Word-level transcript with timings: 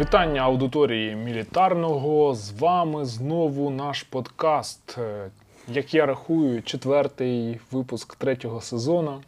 Вітання 0.00 0.40
аудиторії 0.40 1.16
мілітарного. 1.16 2.34
З 2.34 2.52
вами 2.52 3.04
знову 3.04 3.70
наш 3.70 4.02
подкаст. 4.02 4.98
Е, 4.98 5.30
Як 5.68 5.94
я 5.94 6.06
рахую, 6.06 6.62
четвертий 6.62 7.60
випуск 7.72 8.16
третього 8.16 8.60
сезону. 8.60 9.22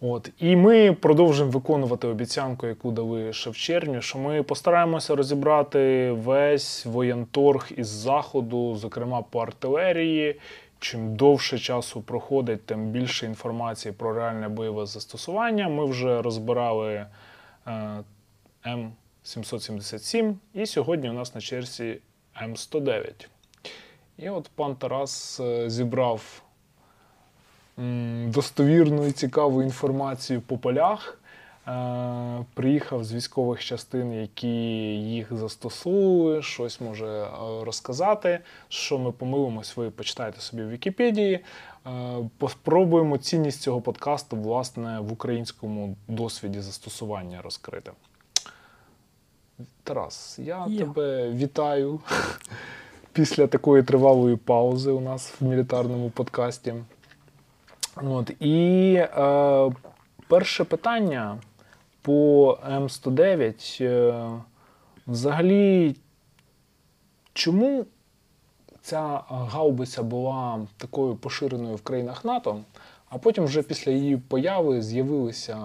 От. 0.00 0.30
І 0.38 0.56
ми 0.56 0.92
продовжуємо 0.92 1.52
виконувати 1.52 2.08
обіцянку, 2.08 2.66
яку 2.66 2.90
дали 2.90 3.32
ще 3.32 3.50
в 3.50 3.56
червні, 3.56 4.02
що 4.02 4.18
ми 4.18 4.42
постараємося 4.42 5.16
розібрати 5.16 6.10
весь 6.12 6.86
воєнторг 6.86 7.68
із 7.76 7.86
заходу, 7.86 8.76
зокрема 8.76 9.22
по 9.22 9.40
артилерії. 9.40 10.40
Чим 10.78 11.16
довше 11.16 11.58
часу 11.58 12.02
проходить, 12.02 12.66
тим 12.66 12.86
більше 12.86 13.26
інформації 13.26 13.92
про 13.92 14.14
реальне 14.14 14.48
бойове 14.48 14.86
застосування. 14.86 15.68
Ми 15.68 15.84
вже 15.84 16.22
розбирали 16.22 17.06
е, 17.66 18.04
М777, 19.26 20.34
і 20.54 20.66
сьогодні 20.66 21.10
у 21.10 21.12
нас 21.12 21.34
на 21.34 21.40
черзі 21.40 21.98
М109. 22.44 23.26
І 24.18 24.28
от 24.28 24.50
пан 24.54 24.76
Тарас 24.76 25.40
е, 25.40 25.70
зібрав 25.70 26.42
достовірну 28.26 29.06
і 29.06 29.12
цікаву 29.12 29.62
інформацію 29.62 30.40
по 30.40 30.58
полях. 30.58 31.18
Е, 31.68 32.44
Приїхав 32.54 33.04
з 33.04 33.14
військових 33.14 33.64
частин, 33.64 34.12
які 34.12 34.48
їх 34.94 35.36
застосовували, 35.36 36.42
щось 36.42 36.80
може 36.80 37.06
е, 37.06 37.28
розказати. 37.64 38.40
Що 38.68 38.98
ми 38.98 39.12
помилимось, 39.12 39.76
ви 39.76 39.90
почитайте 39.90 40.40
собі 40.40 40.62
в 40.62 40.70
Вікіпедії. 40.70 41.40
Поспробуємо 42.38 43.18
цінність 43.18 43.62
цього 43.62 43.80
подкасту 43.80 44.36
власне 44.36 45.00
в 45.00 45.12
українському 45.12 45.96
досвіді 46.08 46.60
застосування 46.60 47.42
розкрити. 47.42 47.92
Тарас, 49.86 50.38
я 50.38 50.66
Я. 50.68 50.78
тебе 50.78 51.30
вітаю 51.30 52.00
після 53.12 53.46
такої 53.46 53.82
тривалої 53.82 54.36
паузи 54.36 54.90
у 54.90 55.00
нас 55.00 55.34
в 55.40 55.44
мілітарному 55.44 56.10
подкасті. 56.10 56.74
От, 57.96 58.30
і 58.40 58.94
е, 58.94 59.72
перше 60.28 60.64
питання 60.64 61.38
по 62.02 62.52
М109. 62.70 63.84
Е, 63.84 64.30
взагалі, 65.06 65.96
чому 67.32 67.86
ця 68.82 69.20
гаубиця 69.28 70.02
була 70.02 70.66
такою 70.76 71.16
поширеною 71.16 71.76
в 71.76 71.82
країнах 71.82 72.24
НАТО, 72.24 72.60
а 73.08 73.18
потім 73.18 73.44
вже 73.44 73.62
після 73.62 73.92
її 73.92 74.16
появи 74.16 74.82
з'явилися 74.82 75.58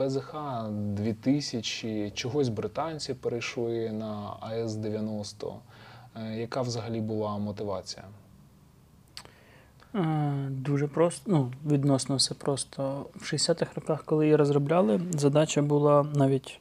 ПЗХ 0.00 0.34
2000, 0.70 2.10
чогось 2.14 2.48
британці 2.48 3.14
перейшли 3.14 3.92
на 3.92 4.36
АС-90. 4.40 5.52
Е, 6.16 6.36
Яка 6.36 6.62
взагалі 6.62 7.00
була 7.00 7.38
мотивація? 7.38 8.04
Е, 9.94 10.32
Дуже 10.50 10.86
просто, 10.86 11.32
ну, 11.32 11.52
відносно 11.66 12.16
все 12.16 12.34
просто. 12.34 13.06
В 13.14 13.22
60-х 13.22 13.70
роках, 13.74 14.04
коли 14.04 14.24
її 14.24 14.36
розробляли, 14.36 15.00
задача 15.10 15.62
була 15.62 16.06
навіть, 16.14 16.60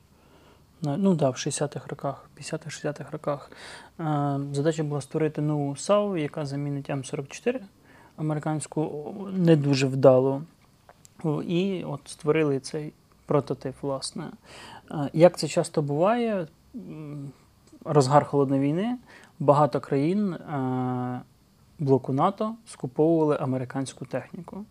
ну 0.81 1.15
да, 1.15 1.29
в 1.29 1.35
60-х 1.35 1.87
роках, 1.87 2.29
50-60-х 2.37 3.11
роках, 3.11 3.51
е, 3.99 4.39
задача 4.53 4.83
була 4.83 5.01
створити 5.01 5.41
нову 5.41 5.75
САУ, 5.75 6.17
яка 6.17 6.45
замінить 6.45 6.89
М44, 6.89 7.59
американську 8.17 9.05
не 9.31 9.55
дуже 9.55 9.87
вдалу. 9.87 10.41
О, 11.23 11.41
І 11.41 11.83
от 11.83 12.01
створили 12.05 12.59
цей 12.59 12.93
прототип, 13.29 13.75
власне. 13.81 14.23
Е, 14.91 15.09
Як 15.13 15.37
це 15.37 15.47
часто 15.47 15.81
буває, 15.81 16.47
розгар 17.85 18.25
холодної 18.25 18.61
війни, 18.61 18.97
багато 19.39 19.79
країн 19.79 20.33
е, 20.33 21.21
блоку 21.79 22.13
НАТО 22.13 22.55
скуповували 22.65 23.37
американську 23.39 24.05
техніку. 24.05 24.65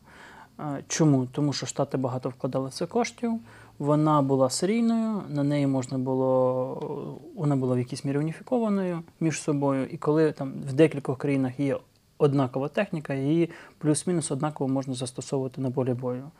Е, 0.61 0.85
Чому? 0.89 1.27
Тому 1.27 1.53
що 1.53 1.67
Штати 1.67 1.97
багато 1.97 2.29
вкладали 2.29 2.71
це 2.71 2.87
коштів. 2.87 3.33
Вона 3.79 4.23
була 4.23 4.51
серійною, 4.51 5.23
на 5.29 5.43
неї 5.43 5.67
можна 5.67 5.99
було, 5.99 7.21
вона 7.37 7.57
була 7.57 7.75
в 7.75 7.79
якійсь 7.79 8.05
мірі 8.05 8.19
уніфікованою 8.19 9.03
між 9.21 9.41
собою. 9.41 9.87
І 9.87 9.97
коли 9.97 10.33
там 10.33 10.53
в 10.69 10.73
декількох 10.73 11.19
країнах 11.19 11.61
є 11.61 11.79
однакова 12.19 12.69
техніка, 12.69 13.15
її 13.15 13.51
плюс-мінус 13.79 14.31
однаково 14.31 14.69
можна 14.69 14.95
застосовувати 14.95 15.61
на 15.61 15.71
полі 15.71 15.95
бою. 15.95 16.31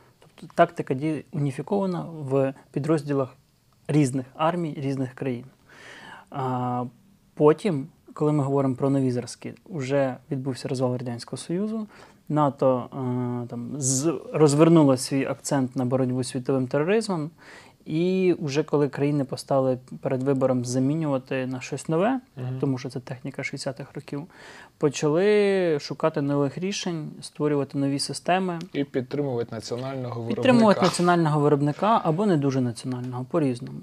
Тактика 0.55 0.93
діє 0.93 1.23
уніфікована 1.31 2.01
в 2.01 2.53
підрозділах 2.71 3.35
різних 3.87 4.25
армій, 4.35 4.77
різних 4.77 5.13
країн. 5.13 5.45
А 6.29 6.85
потім, 7.33 7.87
коли 8.13 8.31
ми 8.31 8.43
говоримо 8.43 8.75
про 8.75 8.89
нові 8.89 9.11
зразки, 9.11 9.53
вже 9.69 10.17
відбувся 10.31 10.67
розвал 10.67 10.97
Радянського 10.97 11.37
Союзу. 11.37 11.87
НАТО 12.29 12.89
там, 13.49 13.77
розвернуло 14.33 14.97
свій 14.97 15.25
акцент 15.25 15.75
на 15.75 15.85
боротьбу 15.85 16.23
з 16.23 16.27
світовим 16.27 16.67
тероризмом. 16.67 17.31
І 17.89 18.35
вже 18.39 18.63
коли 18.63 18.89
країни 18.89 19.23
постали 19.23 19.77
перед 20.01 20.23
вибором 20.23 20.65
замінювати 20.65 21.47
на 21.47 21.61
щось 21.61 21.89
нове, 21.89 22.19
тому 22.59 22.77
що 22.77 22.89
це 22.89 22.99
техніка 22.99 23.41
60-х 23.41 23.91
років, 23.93 24.27
почали 24.77 25.77
шукати 25.79 26.21
нових 26.21 26.57
рішень, 26.57 27.11
створювати 27.21 27.77
нові 27.77 27.99
системи, 27.99 28.59
І 28.73 28.83
підтримувати 28.83 29.55
національного 29.55 30.13
виробника. 30.15 30.35
підтримувати 30.35 30.81
національного 30.81 31.39
виробника 31.39 32.01
або 32.03 32.25
не 32.25 32.37
дуже 32.37 32.61
національного 32.61 33.25
по-різному. 33.25 33.79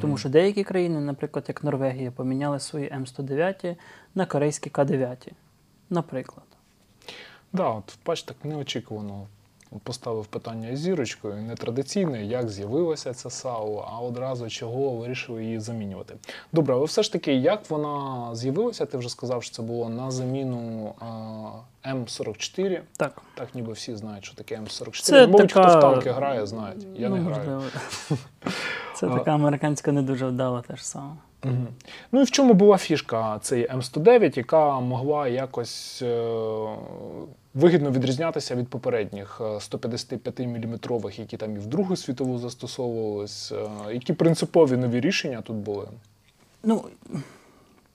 Тому 0.00 0.18
що 0.18 0.28
деякі 0.28 0.64
країни, 0.64 1.00
наприклад, 1.00 1.44
як 1.48 1.64
Норвегія, 1.64 2.10
поміняли 2.10 2.60
свої 2.60 2.90
М109 2.90 3.76
на 4.14 4.26
корейські 4.26 4.70
К9. 4.70 5.16
Наприклад. 5.90 6.46
Да, 7.52 7.68
от 7.68 7.98
бач, 8.06 8.22
так 8.22 8.36
неочікувано 8.44 9.26
поставив 9.78 10.26
питання 10.26 10.68
із 10.68 10.80
зірочкою. 10.80 11.34
Нетрадиційне, 11.34 12.24
як 12.24 12.48
з'явилася 12.48 13.14
ця 13.14 13.30
САУ, 13.30 13.84
а 13.92 13.98
одразу 13.98 14.48
чого 14.48 14.90
вирішили 14.90 15.44
її 15.44 15.60
замінювати. 15.60 16.14
Добре, 16.52 16.74
але 16.74 16.84
все 16.84 17.02
ж 17.02 17.12
таки, 17.12 17.34
як 17.34 17.70
вона 17.70 18.28
з'явилася? 18.34 18.86
Ти 18.86 18.98
вже 18.98 19.08
сказав, 19.08 19.42
що 19.42 19.54
це 19.56 19.62
було 19.62 19.88
на 19.88 20.10
заміну 20.10 20.94
а, 21.00 21.90
М44. 21.94 22.80
Так. 22.96 23.22
Так, 23.34 23.54
ніби 23.54 23.72
всі 23.72 23.96
знають, 23.96 24.24
що 24.24 24.34
таке 24.34 24.60
М44. 24.60 25.02
Це 25.02 25.26
Мабуть, 25.26 25.48
така- 25.48 25.68
хто 25.68 25.78
в 25.78 25.80
танки 25.80 26.10
грає, 26.10 26.46
знають. 26.46 26.86
Я 26.96 27.08
ну, 27.08 27.16
не 27.16 27.22
граю. 27.22 27.38
можливо. 27.38 27.62
Це 28.94 29.08
така 29.08 29.30
американська 29.30 29.92
не 29.92 30.02
дуже 30.02 30.26
вдала 30.26 30.62
теж 30.62 30.84
саме. 30.84 31.16
Мгм. 31.44 31.66
Ну 32.12 32.20
і 32.20 32.24
в 32.24 32.30
чому 32.30 32.54
була 32.54 32.78
фішка 32.78 33.38
цієї 33.38 33.68
М109, 33.68 34.36
яка 34.36 34.80
могла 34.80 35.28
якось 35.28 36.02
е, 36.02 36.66
вигідно 37.54 37.90
відрізнятися 37.90 38.54
від 38.54 38.68
попередніх 38.68 39.40
е, 39.40 39.60
155 39.60 40.40
мм, 40.40 40.78
які 41.16 41.36
там 41.36 41.56
і 41.56 41.58
в 41.58 41.66
Другу 41.66 41.96
світову 41.96 42.38
застосовувались? 42.38 43.52
Е, 43.52 43.68
які 43.94 44.12
принципові 44.12 44.76
нові 44.76 45.00
рішення 45.00 45.40
тут 45.40 45.56
були? 45.56 45.88
Ну, 46.62 46.84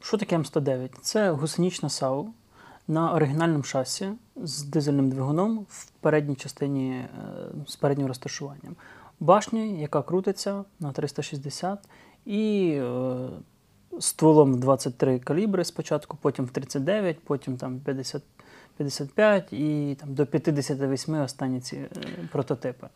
що 0.02 0.18
таке 0.18 0.38
М109? 0.38 0.90
Це 1.02 1.32
гусенична 1.32 1.90
САУ 1.90 2.28
на 2.88 3.14
оригінальному 3.14 3.64
шасі 3.64 4.10
з 4.36 4.64
дизельним 4.64 5.10
двигуном 5.10 5.66
в 5.70 5.90
передній 6.02 6.36
частині 6.36 6.92
е, 6.92 7.08
з 7.68 7.76
переднім 7.76 8.08
розташуванням. 8.08 8.76
Башня, 9.20 9.62
яка 9.62 10.02
крутиться 10.02 10.64
на 10.80 10.92
360, 10.92 11.80
і 12.26 12.70
е, 12.70 13.16
стволом 14.00 14.60
23 14.60 15.20
калібри 15.20 15.66
спочатку, 15.66 16.18
потім 16.22 16.46
в 16.46 16.50
39, 16.50 17.20
потім 17.20 17.58
там 17.58 17.80
50, 17.80 18.22
55 18.78 19.54
і 19.54 19.98
там, 20.00 20.14
до 20.14 20.26
58 20.26 21.22
останні 21.22 21.60
ці 21.60 21.76
е, 21.76 21.90
прототипи. 22.32 22.88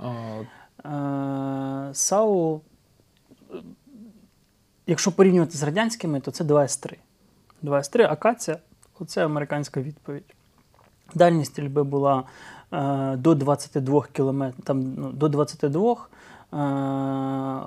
Е, 0.86 1.90
САУ, 1.94 2.62
е, 3.52 3.56
якщо 4.88 5.12
порівнювати 5.12 5.58
з 5.58 5.64
радянськими, 5.64 6.20
то 6.20 6.32
це 6.32 6.44
2С3. 6.44 6.96
2С3, 7.64 8.12
Акація 8.12 8.58
це 9.08 9.26
американська 9.26 9.82
відповідь. 9.82 10.36
Дальність 11.16 11.52
стрільби 11.52 11.84
була 11.84 12.24
е, 12.74 13.16
до 13.16 13.36
22 13.36 14.02
км, 14.02 14.44
там, 14.64 14.94
ну, 14.98 15.12
до 15.12 15.30
22 15.30 15.92
е, 15.92 15.96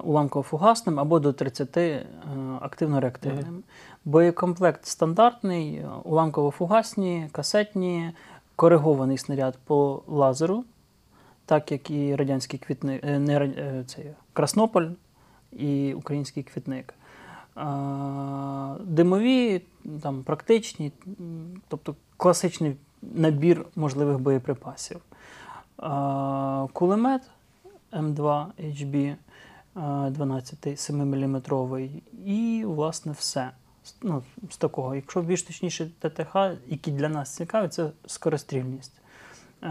уламково-фугасним 0.04 1.00
або 1.00 1.19
до 1.20 1.32
30 1.32 1.76
е, 1.76 2.06
активно-реактивним. 2.60 3.62
Боєкомплект 4.04 4.86
стандартний, 4.86 5.75
е, 5.75 5.88
уламково-фугасні, 6.04 7.28
касетні, 7.31 8.10
коригований 8.56 9.19
снаряд 9.19 9.58
по 9.64 10.02
лазеру, 10.06 10.64
так 11.46 11.72
як 11.72 11.90
і 11.90 12.16
радянський 12.16 12.58
квітник, 12.58 13.04
е, 13.04 13.19
не, 13.19 13.38
ра- 13.38 13.46
е, 13.58 13.84
Краснополь 14.32 14.86
і 15.52 15.94
український 15.94 16.42
квітник. 16.42 16.94
Димові, 18.81 19.62
там, 20.02 20.22
практичні, 20.22 20.92
тобто 21.69 21.94
класичний 22.16 22.76
набір 23.02 23.66
можливих 23.76 24.19
боєприпасів. 24.19 25.00
Кулемет 26.72 27.22
М2 27.94 28.46
HB, 28.58 29.17
12 30.11 30.81
7 30.81 30.96
мм 30.96 31.43
і, 32.26 32.62
власне, 32.67 33.12
все. 33.12 33.50
Ну, 34.02 34.23
з 34.50 34.56
такого. 34.56 34.94
Якщо 34.94 35.23
більш 35.23 35.43
точніше 35.43 35.91
ТТХ, 35.99 36.37
які 36.67 36.91
для 36.91 37.08
нас 37.08 37.35
цікаві, 37.35 37.69
це 37.69 37.91
скорострільність. 38.06 38.93
Е, 39.62 39.67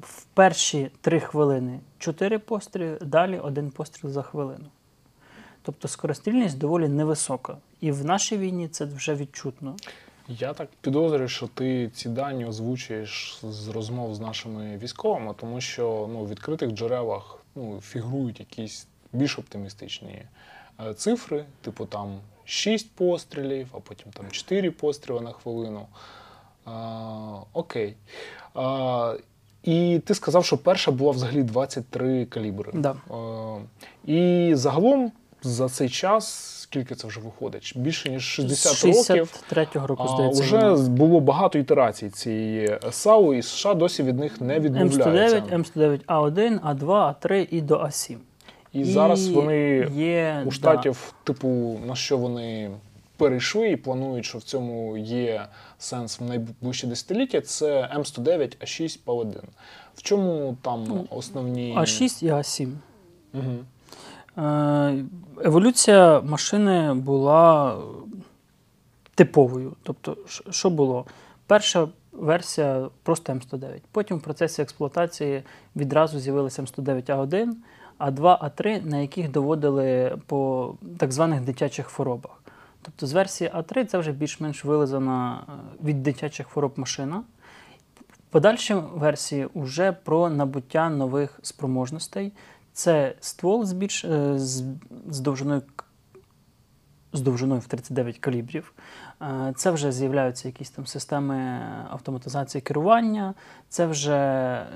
в 0.00 0.24
перші 0.34 0.90
три 1.00 1.20
хвилини 1.20 1.80
4 1.98 2.38
постріли, 2.38 2.98
далі 3.00 3.38
один 3.38 3.70
постріл 3.70 4.10
за 4.10 4.22
хвилину. 4.22 4.66
Тобто 5.62 5.88
скорострільність 5.88 6.58
доволі 6.58 6.88
невисока. 6.88 7.56
І 7.80 7.92
в 7.92 8.04
нашій 8.04 8.38
війні 8.38 8.68
це 8.68 8.84
вже 8.84 9.14
відчутно. 9.14 9.76
Я 10.28 10.52
так 10.52 10.68
підозрюю, 10.80 11.28
що 11.28 11.46
ти 11.46 11.90
ці 11.94 12.08
дані 12.08 12.46
озвучуєш 12.46 13.38
з 13.42 13.68
розмов 13.68 14.14
з 14.14 14.20
нашими 14.20 14.78
військовими, 14.78 15.34
тому 15.36 15.60
що 15.60 16.08
ну, 16.12 16.20
в 16.20 16.28
відкритих 16.28 16.70
джерелах 16.70 17.38
ну, 17.54 17.80
фігурують 17.80 18.40
якісь 18.40 18.86
більш 19.12 19.38
оптимістичні 19.38 20.22
е, 20.80 20.94
цифри, 20.94 21.44
типу 21.60 21.86
там 21.86 22.18
6 22.44 22.90
пострілів, 22.90 23.68
а 23.72 23.80
потім 23.80 24.12
там 24.12 24.30
4 24.30 24.70
постріли 24.70 25.20
на 25.20 25.32
хвилину. 25.32 25.86
А, 26.64 27.40
окей. 27.52 27.94
А, 28.54 29.16
і 29.62 30.00
ти 30.06 30.14
сказав, 30.14 30.44
що 30.44 30.58
перша 30.58 30.90
була 30.90 31.10
взагалі 31.10 31.42
23 31.42 32.26
калібри. 32.26 32.72
Да. 32.74 32.96
Е, 33.10 34.12
І 34.12 34.50
загалом 34.54 35.12
за 35.44 35.68
цей 35.68 35.88
час, 35.88 36.34
скільки 36.60 36.94
це 36.94 37.08
вже 37.08 37.20
виходить? 37.20 37.72
Більше 37.76 38.10
ніж 38.10 38.22
60 38.22 38.84
років. 38.84 39.42
63-го 39.50 39.86
року, 39.86 40.08
здається. 40.08 40.58
Вона. 40.58 40.88
було 40.88 41.20
багато 41.20 41.58
ітерацій 41.58 42.10
цієї 42.10 42.78
САУ, 42.90 43.34
і 43.34 43.42
США 43.42 43.74
досі 43.74 44.02
від 44.02 44.18
них 44.18 44.40
не 44.40 44.60
відмовляються. 44.60 45.56
М109, 45.56 45.74
М109 45.76 46.04
А1, 46.04 46.60
А2, 46.60 46.86
А3 46.86 47.48
і 47.50 47.60
до 47.60 47.76
А7. 47.76 48.16
І 48.72 48.84
зараз 48.84 49.28
вони 49.28 49.88
є, 49.94 50.42
у 50.46 50.50
штатів, 50.50 51.14
типу, 51.24 51.78
на 51.86 51.94
що 51.94 52.18
вони 52.18 52.70
перейшли 53.16 53.70
і 53.70 53.76
планують, 53.76 54.24
що 54.24 54.38
в 54.38 54.42
цьому 54.42 54.96
є 54.96 55.46
сенс 55.78 56.20
в 56.20 56.24
найближче 56.24 56.86
десятиліття, 56.86 57.40
це 57.40 57.90
М109 57.96 58.56
А6 58.64 58.98
Паладин. 59.04 59.42
В 59.94 60.02
чому 60.02 60.56
там 60.62 60.84
Ну, 60.88 61.06
основні 61.10 61.74
А6 61.78 62.24
і 62.24 62.30
А7. 62.30 62.72
Угу. 63.34 63.42
Е, 64.38 65.04
Еволюція 65.44 66.20
машини 66.20 66.94
була 66.94 67.76
типовою. 69.14 69.72
Тобто, 69.82 70.16
що 70.50 70.70
було? 70.70 71.04
Перша 71.46 71.88
версія 72.12 72.88
просто 73.02 73.32
М109. 73.32 73.80
Потім 73.92 74.16
в 74.16 74.20
процесі 74.20 74.62
експлуатації 74.62 75.42
відразу 75.76 76.18
з'явилися 76.18 76.62
М109А1, 76.62 77.52
А2, 77.98 78.20
А3, 78.20 78.86
на 78.86 78.98
яких 78.98 79.30
доводили 79.30 80.18
по 80.26 80.74
так 80.98 81.12
званих 81.12 81.40
дитячих 81.40 81.86
хворобах. 81.86 82.42
Тобто 82.82 83.06
з 83.06 83.12
версії 83.12 83.50
А3 83.50 83.84
це 83.84 83.98
вже 83.98 84.12
більш-менш 84.12 84.64
вилизана 84.64 85.44
е, 85.48 85.52
від 85.84 86.02
дитячих 86.02 86.46
хвороб 86.46 86.72
машина. 86.76 87.22
Подальші 88.30 88.74
версії 88.94 89.48
вже 89.54 89.92
про 89.92 90.30
набуття 90.30 90.90
нових 90.90 91.38
спроможностей. 91.42 92.32
Це 92.74 93.14
ствол 93.20 93.64
з, 93.64 93.72
більш, 93.72 94.04
е, 94.04 94.38
з, 94.38 94.64
з 95.10 95.20
довжиною 95.20 95.62
з 97.12 97.20
довжиною 97.20 97.60
в 97.60 97.66
39 97.66 98.18
калібрів. 98.18 98.72
Е, 99.22 99.52
Це 99.56 99.70
вже 99.70 99.92
з'являються 99.92 100.48
якісь 100.48 100.70
там 100.70 100.86
системи 100.86 101.60
автоматизації 101.90 102.62
керування, 102.62 103.34
це 103.68 103.86
вже 103.86 104.16
е, 104.16 104.66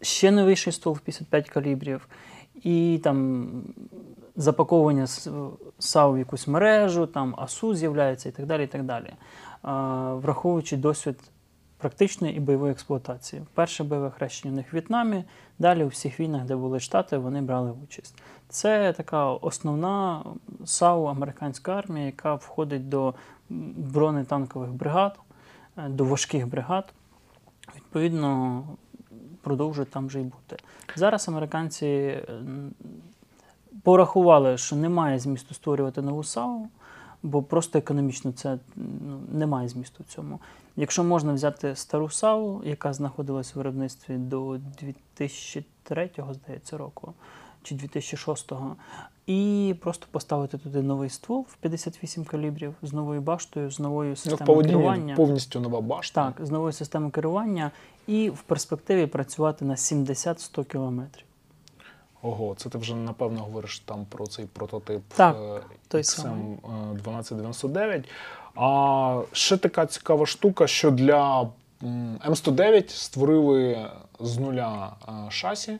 ще 0.00 0.30
новіший 0.30 0.72
ствол 0.72 0.94
в 0.94 1.00
55 1.00 1.50
калібрів, 1.50 2.08
і 2.54 3.00
там 3.04 3.48
запаковування 4.36 5.06
САУ 5.78 6.12
в 6.12 6.18
якусь 6.18 6.46
мережу, 6.46 7.06
там 7.06 7.34
АСУ 7.38 7.74
з'являється 7.74 8.28
і 8.28 8.32
так 8.32 8.46
далі. 8.46 8.64
І 8.64 8.66
так 8.66 8.82
далі. 8.82 9.12
Враховуючи 10.20 10.76
досвід 10.76 11.18
практичної 11.84 12.36
і 12.36 12.40
бойової 12.40 12.72
експлуатації. 12.72 13.42
Перше 13.54 13.84
бойове 13.84 14.10
хрещення 14.10 14.52
у 14.52 14.56
них 14.56 14.72
в 14.72 14.74
В'єтнамі, 14.74 15.24
далі 15.58 15.84
у 15.84 15.88
всіх 15.88 16.20
війнах, 16.20 16.44
де 16.44 16.56
були 16.56 16.80
Штати, 16.80 17.16
вони 17.16 17.42
брали 17.42 17.72
участь. 17.84 18.14
Це 18.48 18.92
така 18.92 19.26
основна 19.30 20.24
САУ 20.64 21.04
американська 21.04 21.72
армія, 21.72 22.06
яка 22.06 22.34
входить 22.34 22.88
до 22.88 23.14
бронетанкових 23.76 24.72
бригад, 24.72 25.18
е, 25.76 25.88
до 25.88 26.04
важких 26.04 26.48
бригад. 26.48 26.92
Відповідно, 27.76 28.62
продовжує 29.42 29.86
там 29.86 30.06
вже 30.06 30.20
й 30.20 30.24
бути. 30.24 30.56
Зараз 30.96 31.28
американці 31.28 32.18
порахували, 33.82 34.58
що 34.58 34.76
немає 34.76 35.18
змісту 35.18 35.54
створювати 35.54 36.02
нову 36.02 36.24
САУ, 36.24 36.68
бо 37.24 37.42
просто 37.42 37.78
економічно 37.78 38.32
це 38.32 38.58
ну, 38.76 39.20
немає 39.32 39.68
змісту 39.68 40.04
в 40.08 40.12
цьому. 40.12 40.38
Якщо 40.76 41.04
можна 41.04 41.32
взяти 41.32 41.76
стару 41.76 42.08
САУ, 42.08 42.64
яка 42.64 42.92
знаходилась 42.92 43.56
у 43.56 43.58
виробництві 43.58 44.14
до 44.16 44.58
2003 44.80 46.10
здається, 46.32 46.78
року, 46.78 47.12
чи 47.62 47.74
2006-го, 47.74 48.76
і 49.26 49.74
просто 49.80 50.06
поставити 50.10 50.58
туди 50.58 50.82
новий 50.82 51.10
ствол 51.10 51.46
в 51.50 51.56
58 51.56 52.24
калібрів 52.24 52.74
з 52.82 52.92
новою 52.92 53.20
баштою, 53.20 53.70
з 53.70 53.80
новою 53.80 54.10
Ну, 54.10 54.16
системою 54.16 54.46
Паладіні 54.46 54.72
керування. 54.74 55.14
повністю 55.14 55.60
нова 55.60 55.80
башта. 55.80 56.32
Так, 56.32 56.46
з 56.46 56.50
новою 56.50 56.72
системою 56.72 57.12
керування 57.12 57.70
і 58.06 58.30
в 58.30 58.42
перспективі 58.42 59.06
працювати 59.06 59.64
на 59.64 59.74
70-100 59.74 60.64
кілометрів. 60.64 61.24
Ого, 62.24 62.54
це 62.56 62.68
ти 62.68 62.78
вже 62.78 62.94
напевно 62.94 63.40
говориш 63.40 63.78
там 63.78 64.06
про 64.08 64.26
цей 64.26 64.46
прототип 64.46 65.02
Так, 65.16 65.36
е, 65.36 65.60
той 65.88 66.00
XM 66.00 66.04
самий. 66.22 66.52
е, 66.52 66.94
1299. 66.94 68.04
А 68.56 69.22
ще 69.32 69.56
така 69.56 69.86
цікава 69.86 70.26
штука, 70.26 70.66
що 70.66 70.90
для 70.90 71.40
м, 71.82 72.18
М109 72.28 72.88
створили 72.90 73.90
з 74.20 74.38
нуля 74.38 74.92
е, 75.08 75.30
шасі. 75.30 75.78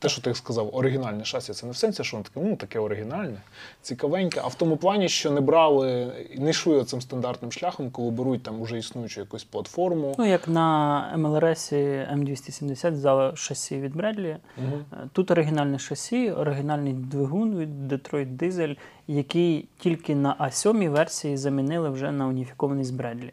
Те, 0.00 0.08
що 0.08 0.22
ти 0.22 0.34
сказав, 0.34 0.76
оригінальне 0.76 1.24
шасі, 1.24 1.52
це 1.52 1.66
не 1.66 1.72
в 1.72 1.76
сенсі, 1.76 2.04
що 2.04 2.16
воно 2.16 2.24
таке, 2.24 2.40
ну, 2.46 2.56
таке 2.56 2.78
оригінальне, 2.78 3.40
цікавеньке. 3.82 4.40
А 4.44 4.46
в 4.46 4.54
тому 4.54 4.76
плані, 4.76 5.08
що 5.08 5.30
не 5.30 5.40
брали, 5.40 6.12
не 6.38 6.50
йшли 6.50 6.84
цим 6.84 7.00
стандартним 7.00 7.52
шляхом, 7.52 7.90
коли 7.90 8.10
беруть 8.10 8.42
там 8.42 8.60
уже 8.60 8.78
існуючу 8.78 9.20
якусь 9.20 9.44
платформу. 9.44 10.14
Ну, 10.18 10.26
як 10.26 10.48
на 10.48 11.12
МЛРС 11.16 11.72
М270 11.72 12.92
взяли 12.92 13.36
шасі 13.36 13.80
від 13.80 13.96
Бредлі. 13.96 14.36
Е, 14.58 14.62
Тут 15.12 15.30
оригінальне 15.30 15.78
шасі, 15.78 16.30
оригінальний 16.32 16.92
двигун 16.92 17.58
від 17.58 17.92
Detroit 17.92 18.36
Diesel, 18.36 18.76
який 19.06 19.68
тільки 19.78 20.14
на 20.14 20.36
А7 20.40 20.88
версії 20.88 21.36
замінили 21.36 21.90
вже 21.90 22.12
на 22.12 22.26
уніфікований 22.26 22.84
з 22.84 22.90
Бредлі. 22.90 23.32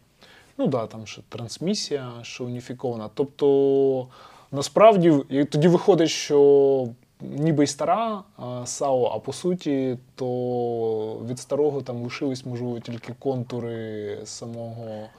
Ну 0.58 0.66
так, 0.66 0.72
да, 0.72 0.88
там 0.88 1.08
ще 1.08 1.22
трансмісія, 1.30 2.12
що 2.22 2.46
уніфікована. 2.46 3.10
Тобто, 3.14 4.08
насправді, 4.52 5.14
і 5.30 5.46
тоді 5.46 5.68
виходить, 5.68 6.10
що 6.10 6.88
ніби 7.22 7.64
й 7.64 7.68
стара 7.68 8.24
САО, 8.66 9.12
а 9.16 9.20
по 9.20 9.34
суті, 9.34 9.98
то 10.16 10.26
від 11.30 11.40
старого 11.40 11.82
там 11.82 12.04
лишились, 12.04 12.46
можливо, 12.46 12.80
тільки 12.80 13.14
контури 13.20 14.18
самого. 14.26 15.10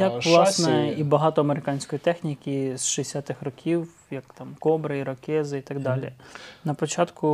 Як, 0.00 0.12
А, 0.12 0.28
власне, 0.28 0.92
і 0.98 1.02
багато 1.04 1.40
американської 1.40 1.98
техніки 2.00 2.72
з 2.76 2.98
60-х 2.98 3.44
років, 3.44 3.88
як 4.10 4.24
там 4.38 4.48
Кобри, 4.58 4.98
Іракези 4.98 5.58
і 5.58 5.60
так 5.60 5.80
далі. 5.80 6.12
На 6.64 6.74
початку, 6.74 7.28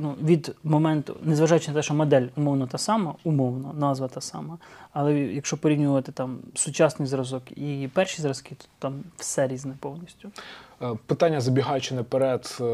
ну, 0.00 0.14
від 0.22 0.54
моменту, 0.64 1.16
незважаючи 1.22 1.70
на 1.70 1.74
те, 1.76 1.82
що 1.82 1.94
модель 1.94 2.26
умовно 2.36 2.66
та 2.66 2.78
сама, 2.78 3.14
умовно, 3.24 3.74
назва 3.78 4.08
та 4.08 4.20
сама, 4.20 4.58
але 4.92 5.14
якщо 5.20 5.56
порівнювати 5.56 6.12
там 6.12 6.38
сучасний 6.54 7.08
зразок 7.08 7.42
і 7.58 7.88
перші 7.94 8.22
зразки, 8.22 8.54
то 8.58 8.64
там 8.78 8.94
все 9.16 9.48
різне 9.48 9.74
повністю. 9.80 10.30
Е, 10.82 10.94
Питання, 11.06 11.40
забігаючи 11.40 11.94
наперед, 11.94 12.58
е, 12.60 12.64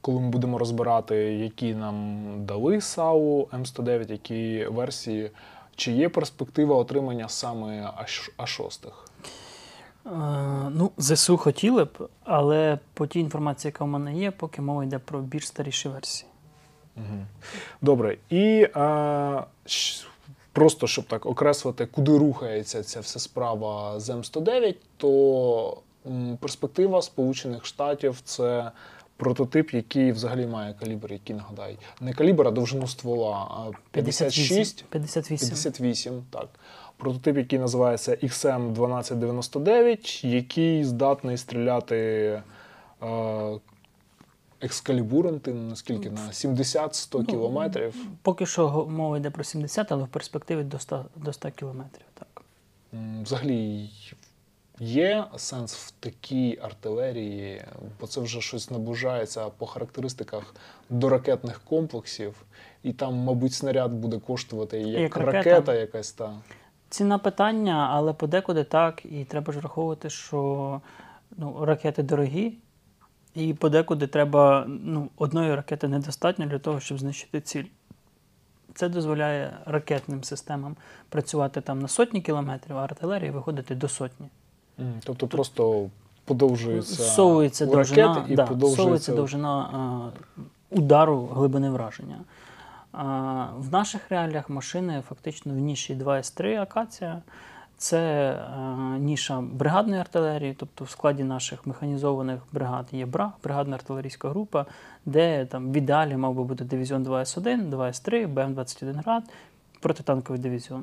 коли 0.00 0.20
ми 0.20 0.28
будемо 0.28 0.58
розбирати, 0.58 1.14
які 1.16 1.74
нам 1.74 2.24
дали 2.46 2.80
САУ 2.80 3.42
М109, 3.44 4.10
які 4.10 4.66
версії, 4.70 5.30
чи 5.76 5.92
є 5.92 6.08
перспектива 6.08 6.76
отримання 6.76 7.28
саме 7.28 7.92
А6? 8.38 8.88
Е, 10.06 10.10
ну, 10.70 10.90
ЗСУ 10.98 11.36
хотіли 11.36 11.84
б, 11.84 12.08
але 12.24 12.78
по 12.94 13.06
тій 13.06 13.20
інформації, 13.20 13.68
яка 13.68 13.84
в 13.84 13.88
мене 13.88 14.14
є, 14.14 14.30
поки 14.30 14.62
мова 14.62 14.84
йде 14.84 14.98
про 14.98 15.20
більш 15.20 15.46
старіші 15.46 15.88
версії. 15.88 16.30
Мгм. 16.96 17.26
Добре. 17.82 18.16
І 18.30 18.68
е, 18.76 19.42
просто 20.52 20.86
щоб 20.86 21.04
так 21.04 21.26
окреслити, 21.26 21.86
куди 21.86 22.18
рухається 22.18 22.82
ця 22.82 23.00
вся 23.00 23.18
справа 23.18 24.00
з 24.00 24.10
М109, 24.10 24.74
то 24.96 25.78
м, 26.06 26.36
перспектива 26.40 27.02
Сполучених 27.02 27.64
Штатів 27.66 28.20
це 28.24 28.70
прототип, 29.22 29.74
який 29.74 30.12
взагалі 30.12 30.46
має 30.46 30.74
калібр, 30.74 31.12
який 31.12 31.36
нагадай, 31.36 31.78
не 32.00 32.12
калібр, 32.12 32.48
а 32.48 32.50
довжину 32.50 32.86
ствола 32.86 33.48
а 33.50 33.70
56. 33.90 34.84
58. 34.84 35.48
58, 35.48 36.22
так. 36.30 36.48
Прототип, 36.96 37.36
який 37.36 37.58
називається 37.58 38.12
XM1299, 38.12 40.26
який 40.26 40.84
здатний 40.84 41.36
стріляти 41.36 41.96
е, 43.02 43.58
екскалібуром, 44.60 45.40
ти 45.40 45.54
наскільки 45.54 46.10
на 46.10 46.20
70-100 46.20 47.16
Ну, 47.18 47.24
кілометрів. 47.24 47.94
Поки 48.22 48.46
що 48.46 48.86
мова 48.90 49.16
йде 49.16 49.30
про 49.30 49.44
70, 49.44 49.92
але 49.92 50.04
в 50.04 50.08
перспективі 50.08 50.62
до 50.62 50.78
100, 50.78 51.04
до 51.16 51.32
100 51.32 51.50
кілометрів. 51.50 52.06
Так. 52.14 52.42
Взагалі 53.22 53.90
є 54.82 55.24
сенс 55.36 55.74
в 55.74 55.90
такій 55.90 56.58
артилерії, 56.62 57.64
бо 58.00 58.06
це 58.06 58.20
вже 58.20 58.40
щось 58.40 58.70
наближається 58.70 59.48
по 59.48 59.66
характеристиках 59.66 60.54
до 60.90 61.08
ракетних 61.08 61.60
комплексів, 61.60 62.42
і 62.82 62.92
там, 62.92 63.14
мабуть, 63.14 63.52
снаряд 63.52 63.92
буде 63.92 64.18
коштувати 64.18 64.78
як, 64.78 65.00
Як 65.00 65.16
ракета. 65.16 65.50
ракета. 65.50 65.74
якась 65.74 66.12
та. 66.12 66.32
Ціна 66.88 67.18
питання, 67.18 67.88
але 67.92 68.12
подекуди 68.12 68.64
так. 68.64 69.04
І 69.04 69.24
треба 69.24 69.52
ж 69.52 69.58
враховувати, 69.58 70.10
що 70.10 70.80
ну, 71.36 71.64
ракети 71.64 72.02
дорогі, 72.02 72.54
і 73.34 73.54
подекуди 73.54 74.06
треба 74.06 74.64
ну, 74.68 75.08
одної 75.16 75.54
ракети 75.54 75.88
недостатньо 75.88 76.46
для 76.46 76.58
того, 76.58 76.80
щоб 76.80 76.98
знищити 76.98 77.40
ціль. 77.40 77.64
Це 78.74 78.88
дозволяє 78.88 79.58
ракетним 79.66 80.24
системам 80.24 80.76
працювати 81.08 81.60
там 81.60 81.78
на 81.78 81.88
сотні 81.88 82.20
кілометрів, 82.20 82.78
а 82.78 82.84
артилерії 82.84 83.30
виходити 83.30 83.74
до 83.74 83.88
сотні. 83.88 84.28
М, 84.82 84.92
Тобто 85.04 85.26
просто 85.26 85.88
подовжується 86.24 87.02
Всовується 87.02 87.66
у 87.66 87.70
довжина, 87.70 88.24
і 88.28 88.34
да, 88.34 88.46
подовжується. 88.46 89.14
довжина 89.14 89.58
а, 89.58 90.10
удару 90.70 91.26
глибини 91.26 91.70
враження. 91.70 92.16
А, 92.92 93.04
в 93.58 93.72
наших 93.72 94.00
реаліях 94.10 94.50
машини 94.50 95.02
фактично 95.08 95.52
в 95.52 95.56
ніші 95.56 95.94
2С3 95.94 96.60
акація. 96.62 97.22
Це 97.76 98.30
а, 98.56 98.58
ніша 98.98 99.40
бригадної 99.40 100.00
артилерії, 100.00 100.54
тобто 100.58 100.84
в 100.84 100.90
складі 100.90 101.24
наших 101.24 101.66
механізованих 101.66 102.40
бригад 102.52 102.86
є 102.92 103.06
БРА, 103.06 103.32
бригадна 103.44 103.76
артилерійська 103.76 104.28
група, 104.28 104.66
де 105.06 105.44
там 105.46 105.72
в 105.72 105.76
ідеалі 105.76 106.16
мав 106.16 106.34
би 106.34 106.44
бути 106.44 106.64
дивізіон 106.64 107.04
2С1, 107.04 107.70
2С3, 107.70 108.34
БМ-21 108.34 109.02
град, 109.02 109.22
протитанковий 109.80 110.42
дивізіон. 110.42 110.82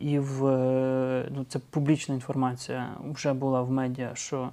І 0.00 0.18
в, 0.18 0.46
е, 0.46 1.28
ну, 1.30 1.44
це 1.48 1.58
публічна 1.58 2.14
інформація 2.14 2.88
вже 3.12 3.32
була 3.32 3.62
в 3.62 3.70
медіа, 3.70 4.10
що 4.14 4.38
е, 4.42 4.48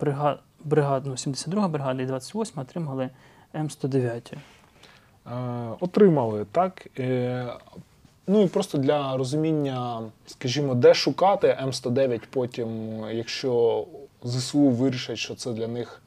бригад, 0.00 0.40
бригад, 0.64 1.06
ну, 1.06 1.16
72 1.16 1.68
бригада 1.68 2.02
і 2.02 2.06
28 2.06 2.60
отримали 2.62 3.10
М109. 3.54 4.34
Е, 5.26 5.30
Отримали, 5.80 6.46
так. 6.52 6.86
Е, 6.98 7.52
Ну 8.26 8.42
і 8.42 8.46
просто 8.46 8.78
для 8.78 9.16
розуміння, 9.16 10.02
скажімо, 10.26 10.74
де 10.74 10.94
шукати 10.94 11.58
М109 11.66 12.20
потім, 12.30 13.00
якщо 13.10 13.84
ЗСУ 14.22 14.68
вирішать, 14.68 15.18
що 15.18 15.34
це 15.34 15.52
для 15.52 15.68
них 15.68 16.01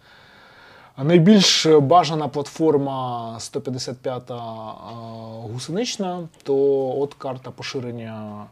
найбільш 1.03 1.65
бажана 1.65 2.27
платформа 2.27 3.35
155-та 3.39 4.35
е, 4.35 5.51
гусенична, 5.53 6.27
то 6.43 6.55
от 6.99 7.13
карта 7.13 7.51
поширення 7.51 8.45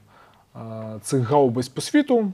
е, 0.55 0.59
цих 1.01 1.21
гаубиць 1.29 1.67
по 1.67 1.81
світу. 1.81 2.31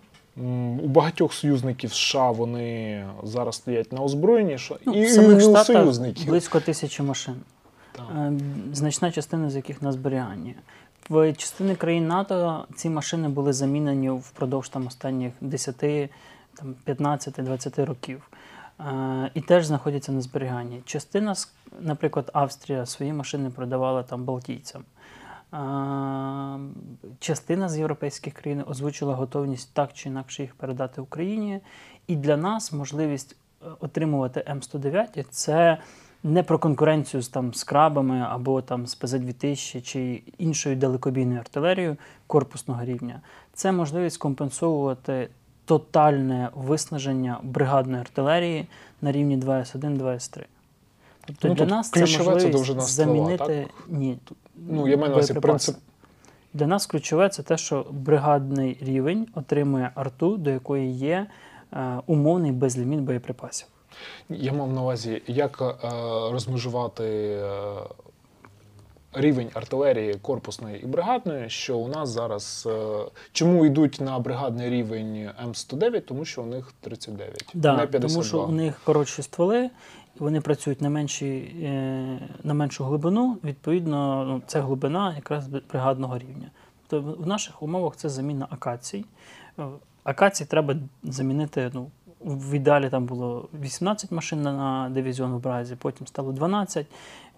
У 0.84 0.88
багатьох 0.88 1.34
союзників 1.34 1.94
США 1.94 2.32
вони 2.32 3.06
зараз 3.24 3.56
стоять 3.56 3.94
на 3.94 4.01
озброєнні, 4.01 4.58
Ну, 4.86 4.94
і, 4.94 5.06
в 5.06 5.10
самих 5.10 5.38
не 5.38 5.46
у 5.46 5.56
союзників. 5.63 6.28
близько 6.28 6.60
тисячі 6.60 7.04
машин. 7.04 7.36
Так. 7.92 8.06
Е, 8.18 8.32
Значна 8.74 9.12
частина 9.12 9.50
з 9.50 9.56
яких 9.56 9.82
на 9.82 9.92
зберіганні. 9.92 10.56
В 11.10 11.34
частини 11.34 11.75
країн 11.75 12.08
НАТО 12.08 12.66
ці 12.75 12.89
машини 12.89 13.30
були 13.30 13.54
замінені 13.54 14.10
впродовж 14.10 14.70
там, 14.70 14.88
останніх 14.88 15.32
10, 15.42 15.75
там, 16.56 16.75
15, 16.86 17.34
20 17.38 17.80
років. 17.80 18.30
І 19.34 19.42
теж 19.42 19.66
знаходяться 19.66 20.12
на 20.12 20.22
зберіганні. 20.22 20.82
Частина, 20.86 21.36
наприклад, 21.80 22.30
Австрія 22.34 22.86
свої 22.86 23.14
машини 23.14 23.50
продавала 23.50 24.04
там 24.04 24.24
балтійцям. 24.24 24.84
Частина 27.20 27.70
з 27.70 27.78
європейських 27.78 28.34
країн 28.34 28.64
озвучила 28.68 29.16
готовність 29.16 29.74
так 29.74 29.94
чи 29.94 30.10
інакше 30.10 30.42
їх 30.42 30.56
передати 30.56 31.02
Україні. 31.02 31.62
І 32.08 32.16
для 32.16 32.38
нас 32.38 32.74
можливість 32.74 33.36
е, 33.62 33.66
отримувати 33.80 34.46
М109 34.52 35.26
це 35.30 35.78
не 36.24 36.44
про 36.44 36.60
конкуренцію 36.60 37.22
з 37.22 37.30
там 37.30 37.54
з 37.54 37.64
крабами 37.64 38.26
або 38.30 38.62
там 38.62 38.88
з 38.88 39.02
ПЗ-2000 39.02 39.82
чи 39.82 40.24
іншою 40.38 40.76
далекобійною 40.76 41.40
артилерією 41.40 41.98
корпусного 42.28 42.86
рівня. 42.86 43.22
Це 43.54 43.72
можливість 43.72 44.18
компенсовувати 44.18 45.30
тотальне 45.70 46.50
виснаження 46.56 47.40
бригадної 47.44 48.02
артилерії 48.02 48.68
на 49.02 49.12
рівні 49.12 49.38
2С1, 49.38 49.98
2С3. 49.98 50.44
Тобто 51.26 51.48
Ну, 51.48 51.54
для 51.54 51.64
тут 51.64 51.70
нас 51.70 51.90
це 51.90 52.08
це 52.08 52.24
можливість 52.24 52.64
ствола, 52.64 52.82
замінити 52.82 53.68
ні, 53.88 54.18
Ну, 54.56 54.88
я 54.88 54.98
маю 54.98 55.10
на 55.10 55.16
увазі 55.16 55.34
принцип. 55.34 55.76
Для 56.54 56.68
нас 56.68 56.86
ключове 56.86 57.30
це 57.30 57.44
те, 57.44 57.58
що 57.58 57.86
бригадний 57.92 58.78
рівень 58.82 59.28
отримує 59.36 59.92
арту, 59.96 60.38
до 60.38 60.50
якої 60.50 60.92
є 60.92 61.28
е, 61.74 62.00
умовний 62.08 62.52
безліміт 62.52 63.00
боєприпасів. 63.00 63.68
Я 64.30 64.54
мав 64.54 64.74
на 64.74 64.82
увазі, 64.82 65.22
як 65.28 65.62
е, 65.62 65.90
розмежувати 66.32 67.04
е, 67.04 67.50
рівень 69.13 69.50
артилерії 69.54 70.13
корпусної 70.13 70.84
і 70.84 70.86
бригадної, 70.86 71.50
що 71.50 71.78
у 71.78 71.88
нас 71.88 72.10
зараз. 72.10 72.68
Е, 72.72 73.06
чому 73.32 73.66
йдуть 73.66 74.01
на 74.01 74.20
бригадний 74.20 74.70
рівень 74.70 75.30
М109? 75.48 76.01
Тому 76.01 76.25
що 76.25 76.42
у 76.44 76.46
них 76.46 76.74
39, 76.82 77.51
Да, 77.54 77.72
не 77.78 77.88
52. 77.88 78.10
тому 78.10 78.24
що 78.24 78.44
у 78.44 78.51
них 78.51 78.80
коротші 78.84 79.22
стволи, 79.22 79.70
вони 80.20 80.42
працюють 80.42 80.82
на, 80.82 80.89
менші, 80.89 81.56
е, 81.63 82.20
на 82.44 82.54
меншу 82.54 82.84
глибину. 82.84 83.38
Відповідно, 83.44 84.25
ну, 84.25 84.42
це 84.48 84.62
глибина 84.62 85.16
якраз 85.16 85.48
бригадного 85.48 86.18
рівня. 86.18 86.51
Тобто 86.88 87.24
в 87.24 87.28
наших 87.28 87.63
умовах 87.63 87.96
це 87.96 88.10
заміна 88.10 88.48
акацій. 88.50 89.06
Е, 89.60 89.63
Акацій 90.04 90.46
треба 90.46 90.75
замінити. 91.04 91.72
Ну, 91.74 91.92
в 92.20 92.52
ідеалі 92.54 92.90
там 92.90 93.06
було 93.06 93.50
18 93.62 94.12
машин 94.12 94.42
на- 94.42 94.90
дивізіон 94.94 95.34
в 95.36 95.40
Бразі, 95.40 95.76
потім 95.76 96.08
стало 96.08 96.32
12. 96.32 96.86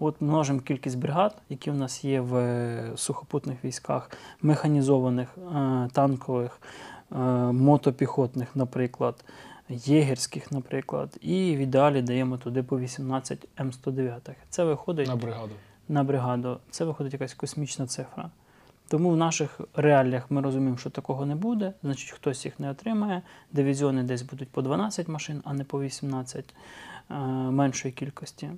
От 0.00 0.20
множимо 0.20 0.60
кількість 0.60 0.98
бригад, 0.98 1.36
які 1.48 1.70
у 1.70 1.74
нас 1.74 2.04
є 2.04 2.20
в 2.20 2.36
е, 2.36 2.92
сухопутних 2.96 3.64
військах, 3.64 4.10
механізованих, 4.42 5.28
е, 5.38 5.88
танкових, 5.92 6.60
е, 7.12 7.16
мотопіхотних, 7.52 8.56
наприклад, 8.56 9.24
єгерських, 9.68 10.52
наприклад, 10.52 11.16
і 11.20 11.56
в 11.56 11.58
ідеалі 11.58 12.02
даємо 12.02 12.36
туди 12.36 12.62
по 12.62 12.78
18 12.78 13.48
М109. 13.58 14.30
Це 14.48 14.64
виходить 14.64 15.08
на 15.08 15.16
бригаду. 15.16 15.52
на 15.88 16.04
бригаду. 16.04 16.58
Це 16.70 16.84
виходить 16.84 17.12
якась 17.12 17.34
космічна 17.34 17.86
цифра. 17.86 18.30
Тому 18.88 19.10
в 19.10 19.16
наших 19.16 19.60
реаліях 19.74 20.30
ми 20.30 20.40
розуміємо, 20.40 20.76
що 20.76 20.90
такого 20.90 21.26
не 21.26 21.34
буде, 21.34 21.72
значить 21.82 22.10
хтось 22.10 22.44
їх 22.44 22.60
не 22.60 22.70
отримає. 22.70 23.22
Дивізіони 23.52 24.02
десь 24.02 24.22
будуть 24.22 24.48
по 24.48 24.62
12 24.62 25.08
машин, 25.08 25.42
а 25.44 25.54
не 25.54 25.64
по 25.64 25.82
18 25.82 26.54
е, 27.10 27.14
меншої 27.50 27.94
кількості. 27.94 28.50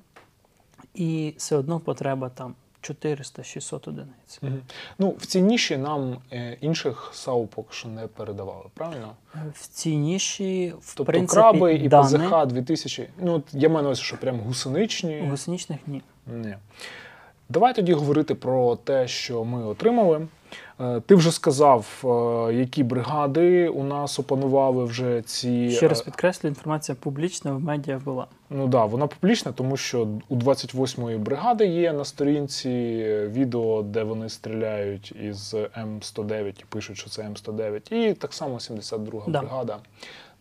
І 0.94 1.34
все 1.36 1.56
одно 1.56 1.80
потреба 1.80 2.28
там 2.28 2.54
400-600 2.82 3.88
одиниць. 3.88 4.38
Мгм. 4.42 4.60
Ну, 4.98 5.14
в 5.18 5.26
цій 5.26 5.42
ніші 5.42 5.76
нам 5.76 6.18
е, 6.32 6.56
інших 6.60 7.10
САУ 7.14 7.46
поки 7.46 7.74
що 7.74 7.88
не 7.88 8.06
передавали, 8.06 8.64
правильно? 8.74 9.16
В 9.54 9.68
цій 9.68 9.96
ніші, 9.96 10.74
в 10.80 10.94
Тобто 10.94 11.12
принципі, 11.12 11.40
краби 11.40 11.74
і 11.74 11.88
дане 11.88 12.18
ПЗХ 12.18 12.46
2000. 12.46 13.08
Ну, 13.18 13.42
я 13.52 13.68
маю 13.68 13.82
на 13.82 13.88
увазі, 13.88 14.02
що 14.02 14.16
прям 14.16 14.40
гусеничні. 14.40 15.20
у 15.20 15.26
гусеничних 15.26 15.78
ні. 15.86 16.02
Ні. 16.26 16.56
Давай 17.54 17.74
тоді 17.74 17.92
говорити 17.92 18.34
про 18.34 18.76
те, 18.76 19.08
що 19.08 19.44
ми 19.44 19.64
отримали. 19.64 20.26
Е, 20.80 21.00
Ти 21.00 21.14
вже 21.14 21.30
сказав, 21.32 21.86
е, 22.04 22.54
які 22.54 22.82
бригади 22.82 23.68
у 23.68 23.84
нас 23.84 24.18
опанували 24.18 24.84
вже 24.84 25.22
ці. 25.22 25.70
Ще 25.70 25.88
раз 25.88 26.00
е, 26.00 26.04
підкреслю, 26.04 26.48
інформація 26.48 26.96
публічна 27.00 27.52
в 27.52 27.60
медіа 27.60 28.00
була. 28.04 28.26
Ну 28.50 28.66
да, 28.66 28.84
вона 28.84 29.06
публічна, 29.06 29.52
тому 29.52 29.76
що 29.76 30.08
у 30.28 30.36
28-ї 30.36 31.18
бригади 31.18 31.66
є 31.66 31.92
на 31.92 32.04
сторінці 32.04 32.70
відео, 33.28 33.82
де 33.82 34.02
вони 34.02 34.28
стріляють 34.28 35.12
із 35.22 35.54
М109 35.54 36.48
і 36.60 36.64
пишуть, 36.68 36.96
що 36.98 37.10
це 37.10 37.22
М109. 37.22 37.92
І 37.94 38.14
так 38.14 38.32
само 38.32 38.54
72-га 38.54 39.32
Да. 39.32 39.40
бригада 39.40 39.78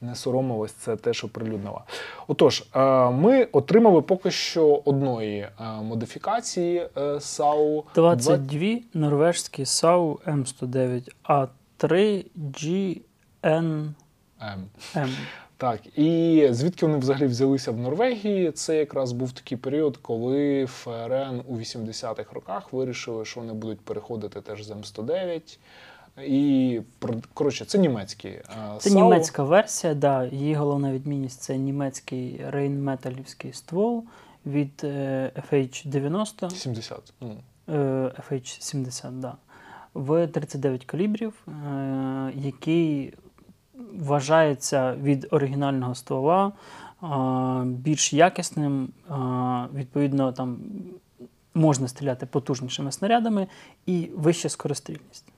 не 0.03 0.15
соромилась, 0.15 0.71
це 0.71 0.95
теж 0.95 1.23
оприлюднила. 1.23 1.83
Отож, 2.27 2.63
е, 2.75 3.09
ми 3.09 3.43
отримали 3.43 4.01
поки 4.01 4.31
що 4.31 4.81
одної 4.85 5.39
е, 5.39 5.51
модифікації 5.81 6.87
е, 6.97 7.19
САУ. 7.19 7.83
22 7.95 8.67
норвежські 8.93 9.65
САУ 9.65 10.19
М109 10.27 11.09
А3 11.23 12.25
GNM. 12.37 13.93
М. 14.95 15.09
Так, 15.57 15.97
і 15.97 16.47
звідки 16.51 16.85
вони 16.85 16.97
взагалі 16.97 17.25
взялися 17.25 17.71
в 17.71 17.77
Норвегії? 17.77 18.51
Це 18.51 18.77
якраз 18.77 19.11
був 19.11 19.31
такий 19.31 19.57
період, 19.57 19.97
коли 19.97 20.65
ФРН 20.65 21.41
у 21.47 21.57
80-х 21.57 22.33
роках 22.33 22.73
вирішили, 22.73 23.25
що 23.25 23.39
вони 23.39 23.53
будуть 23.53 23.81
переходити 23.81 24.41
теж 24.41 24.63
з 24.63 24.71
М109 24.71 25.57
І 26.21 26.81
коротше, 27.33 27.65
це 27.65 27.77
німецькі. 27.77 28.29
е, 28.29 28.43
Це 28.79 28.89
САУ. 28.89 29.03
німецька 29.03 29.43
версія, 29.43 29.93
да, 29.93 30.25
її 30.25 30.55
головна 30.55 30.91
відмінність 30.93 31.41
це 31.41 31.57
німецький 31.57 32.41
рейнметалівський 32.49 33.53
ствол 33.53 34.03
від 34.45 34.81
е, 34.83 35.31
FH90, 35.51 36.49
70. 36.49 37.13
Ну, 37.21 37.37
е, 37.69 38.11
FH70, 38.31 39.11
да, 39.11 39.33
в 39.93 40.27
39 40.27 40.85
калібрів, 40.85 41.33
е, 41.47 42.31
який 42.35 43.13
вважається 43.99 44.95
від 44.95 45.27
оригінального 45.31 45.95
ствола 45.95 46.51
е, 47.03 47.07
більш 47.65 48.13
якісним. 48.13 48.89
Відповідно, 49.73 50.31
там 50.31 50.57
можна 51.53 51.87
стріляти 51.87 52.25
потужнішими 52.25 52.91
снарядами 52.91 53.47
і 53.85 54.09
вища 54.15 54.49
скорострільність. 54.49 55.32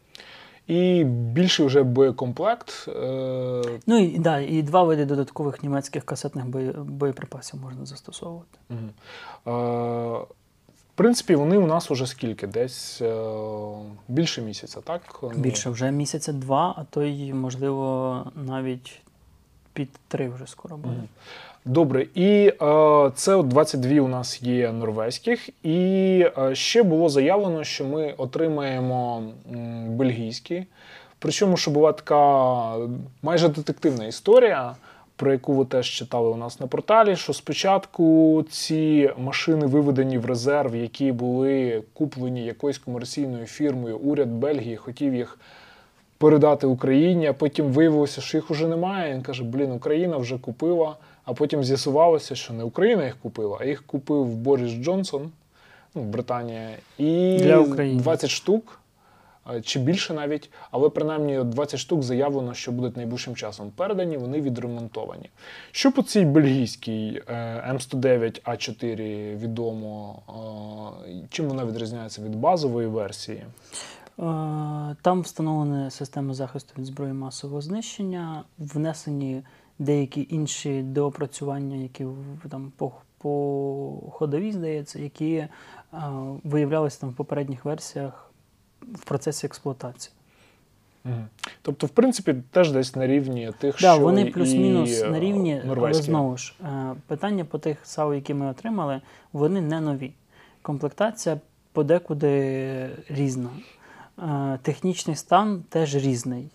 І 0.67 1.03
більший 1.03 1.65
вже 1.65 1.83
боєкомплект. 1.83 2.85
Е, 2.87 3.61
Ну 3.87 3.97
і, 3.99 4.19
да, 4.19 4.39
і 4.39 4.61
два 4.61 4.83
види 4.83 5.05
додаткових 5.05 5.63
німецьких 5.63 6.03
касетних 6.03 6.45
боєприпасів 6.85 7.61
можна 7.61 7.85
застосовувати. 7.85 8.57
Е, 8.71 9.51
в 10.95 10.97
принципі, 10.97 11.35
вони 11.35 11.57
у 11.57 11.67
нас 11.67 11.91
уже 11.91 12.07
скільки? 12.07 12.47
Десь 12.47 13.01
е, 13.01 13.25
більше 14.07 14.41
місяця, 14.41 14.81
так? 14.81 15.19
Ну, 15.23 15.29
Більше 15.29 15.69
вже 15.69 15.91
місяця 15.91 16.33
два, 16.33 16.73
а 16.77 16.83
то 16.83 17.03
й, 17.03 17.33
можливо, 17.33 18.31
навіть 18.35 19.01
під 19.73 19.89
три 20.07 20.29
вже 20.29 20.47
скоро 20.47 20.77
буде. 20.77 21.03
Добре, 21.67 22.07
і 22.15 22.53
е, 22.61 23.11
це 23.15 23.35
от 23.35 23.47
22 23.47 24.01
у 24.01 24.07
нас 24.07 24.43
є 24.43 24.71
норвезьких, 24.71 25.49
і 25.63 25.79
е, 26.37 26.55
ще 26.55 26.83
було 26.83 27.09
заявлено, 27.09 27.63
що 27.63 27.85
ми 27.85 28.13
отримаємо 28.17 29.23
м, 29.53 29.95
бельгійські. 29.95 30.65
Причому, 31.19 31.57
що 31.57 31.71
була 31.71 31.93
така 31.93 32.73
майже 33.21 33.49
детективна 33.49 34.05
історія, 34.05 34.75
про 35.15 35.31
яку 35.31 35.53
ви 35.53 35.65
теж 35.65 35.89
читали 35.89 36.29
у 36.29 36.35
нас 36.35 36.59
на 36.59 36.67
порталі. 36.67 37.15
Що 37.15 37.33
спочатку 37.33 38.43
ці 38.49 39.09
машини 39.17 39.65
виведені 39.65 40.17
в 40.17 40.25
резерв, 40.25 40.75
які 40.75 41.11
були 41.11 41.83
куплені 41.93 42.45
якоюсь 42.45 42.77
комерційною 42.77 43.45
фірмою, 43.45 43.97
уряд 43.97 44.29
Бельгії 44.29 44.77
хотів 44.77 45.15
їх 45.15 45.39
передати 46.17 46.67
Україні, 46.67 47.27
а 47.27 47.33
потім 47.33 47.65
виявилося, 47.65 48.21
що 48.21 48.37
їх 48.37 48.51
уже 48.51 48.67
немає. 48.67 49.13
Він 49.13 49.21
каже: 49.21 49.43
Блін, 49.43 49.71
Україна 49.71 50.17
вже 50.17 50.37
купила. 50.37 50.95
А 51.25 51.33
потім 51.33 51.63
з'ясувалося, 51.63 52.35
що 52.35 52.53
не 52.53 52.63
Україна 52.63 53.05
їх 53.05 53.17
купила, 53.21 53.57
а 53.61 53.65
їх 53.65 53.83
купив 53.85 54.25
Борис 54.35 54.71
Джонсон, 54.71 55.31
ну, 55.95 56.03
Британія, 56.03 56.69
і 56.97 57.37
Для 57.37 57.57
України. 57.59 58.01
20 58.01 58.29
штук. 58.29 58.79
е, 59.55 59.61
Чи 59.61 59.79
більше 59.79 60.13
навіть, 60.13 60.49
але 60.71 60.89
принаймні 60.89 61.43
20 61.43 61.79
штук 61.79 62.03
заявлено, 62.03 62.53
що 62.53 62.71
будуть 62.71 62.97
найближчим 62.97 63.35
часом 63.35 63.71
передані, 63.75 64.17
вони 64.17 64.41
відремонтовані. 64.41 65.29
Що 65.71 65.91
по 65.91 66.01
цій 66.03 66.25
бельгійській 66.25 67.21
е, 67.27 67.33
М109А4 67.73 68.95
відомо, 69.37 70.19
е, 71.09 71.11
чим 71.29 71.47
вона 71.47 71.65
відрізняється 71.65 72.21
від 72.21 72.35
базової 72.35 72.87
версії? 72.87 73.43
Там 75.01 75.21
встановлена 75.21 75.89
система 75.91 76.33
захисту 76.33 76.73
від 76.77 76.85
зброї 76.85 77.13
масового 77.13 77.61
знищення, 77.61 78.43
внесені 78.59 79.41
деякі 79.79 80.27
інші 80.29 80.81
доопрацювання, 80.81 81.75
які 81.75 82.05
там 82.49 82.71
по, 82.77 82.91
по 83.17 84.11
ходовій, 84.11 84.51
здається, 84.51 84.99
які 84.99 85.33
е, 85.35 85.49
виявлялися 86.43 87.01
там 87.01 87.09
в 87.09 87.13
попередніх 87.13 87.65
версіях 87.65 88.31
в 88.81 89.05
процесі 89.05 89.47
експлуатації. 89.47 90.13
Мгм. 91.03 91.27
Тобто, 91.61 91.87
в 91.87 91.89
принципі, 91.89 92.35
теж 92.51 92.71
десь 92.71 92.95
на 92.95 93.07
рівні 93.07 93.51
тих, 93.59 93.75
Да, 93.81 93.93
що 93.93 94.03
вони 94.03 94.25
плюс-мінус 94.25 95.01
е, 95.01 95.09
на 95.09 95.19
рівні, 95.19 95.61
але 95.77 95.93
знову 95.93 96.37
ж 96.37 96.55
е, 96.63 96.95
питання 97.07 97.45
по 97.45 97.57
тих 97.57 97.77
САУ, 97.83 98.13
які 98.13 98.33
ми 98.33 98.47
отримали, 98.47 99.01
вони 99.33 99.61
не 99.61 99.81
нові. 99.81 100.13
Комплектація 100.61 101.39
подекуди 101.71 102.89
різна. 103.09 103.49
Технічний 104.61 105.15
стан 105.15 105.63
теж 105.69 105.95
різний. 105.95 106.49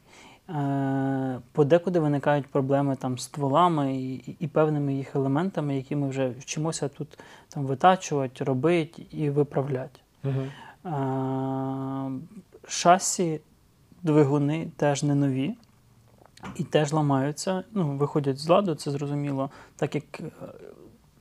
Е, 0.51 1.41
Подекуди 1.53 2.01
виникають 2.01 2.47
проблеми 2.47 2.97
там 2.97 3.19
з 3.19 3.23
стволами 3.23 3.97
і, 3.97 4.37
і 4.41 4.47
певними 4.47 4.95
їх 4.95 5.17
елементами, 5.17 5.77
які 5.77 5.97
ми 5.97 6.09
вже 6.09 6.29
вчимося 6.29 6.89
тут 6.89 7.19
там 7.49 7.65
витачувати, 7.65 8.45
робити 8.45 9.03
і 9.11 9.31
виправляти. 9.31 10.01
Мгм. 10.23 10.51
Е, 10.87 12.21
Шасі, 12.69 13.41
двигуни 14.03 14.71
теж 14.77 15.03
не 15.03 15.15
нові 15.15 15.55
і 16.57 16.65
теж 16.65 16.93
ламаються. 16.93 17.65
Ну, 17.73 17.97
виходять 17.97 18.39
з 18.39 18.49
ладу, 18.49 18.75
це 18.75 18.91
зрозуміло, 18.91 19.51
так 19.77 19.95
як, 19.95 20.21
е, 20.21 20.31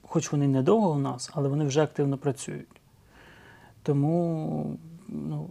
хоч 0.01 0.31
вони 0.31 0.47
недовго 0.47 0.91
у 0.91 0.97
нас, 0.97 1.31
але 1.33 1.49
вони 1.49 1.65
вже 1.65 1.83
активно 1.83 2.17
працюють. 2.17 2.81
Тому 3.83 4.77
ну, 5.07 5.49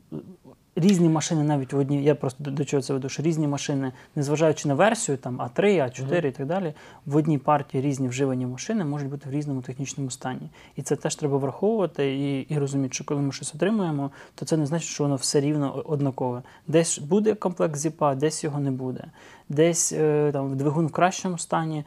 різні 0.78 1.08
машини 1.08 1.42
навіть 1.44 1.72
в 1.72 1.78
одній, 1.78 2.04
я 2.04 2.14
просто 2.14 2.50
до, 2.50 2.64
чого 2.64 2.82
це 2.82 2.92
веду, 2.92 3.08
що 3.08 3.22
різні 3.22 3.48
машини, 3.48 3.92
незважаючи 4.16 4.68
на 4.68 4.74
версію, 4.74 5.18
там 5.18 5.40
А3, 5.40 5.64
А4 5.64 6.26
і 6.26 6.30
так 6.30 6.46
далі, 6.46 6.74
в 7.06 7.16
одній 7.16 7.38
партії 7.38 7.82
різні 7.82 8.08
вживані 8.08 8.46
машини 8.46 8.84
можуть 8.84 9.08
бути 9.08 9.28
в 9.28 9.32
різному 9.32 9.62
технічному 9.62 10.10
стані. 10.10 10.50
І 10.76 10.82
це 10.82 10.96
теж 10.96 11.16
треба 11.16 11.38
враховувати 11.38 12.16
і, 12.16 12.40
і 12.40 12.58
розуміти, 12.58 12.94
що 12.94 13.04
коли 13.04 13.20
ми 13.20 13.32
щось 13.32 13.54
отримуємо, 13.54 14.10
то 14.34 14.44
це 14.44 14.56
не 14.56 14.66
значить, 14.66 14.88
що 14.88 15.04
воно 15.04 15.16
все 15.16 15.40
рівно 15.40 15.82
однакове. 15.86 16.42
Десь 16.66 16.98
буде 16.98 17.34
комплект 17.34 17.76
зіпа, 17.76 18.14
десь 18.14 18.44
його 18.44 18.60
не 18.60 18.70
буде. 18.70 19.04
Десь 19.48 19.92
е, 19.92 20.30
там 20.32 20.56
двигун 20.56 20.86
в 20.86 20.92
кращому 20.92 21.38
стані, 21.38 21.84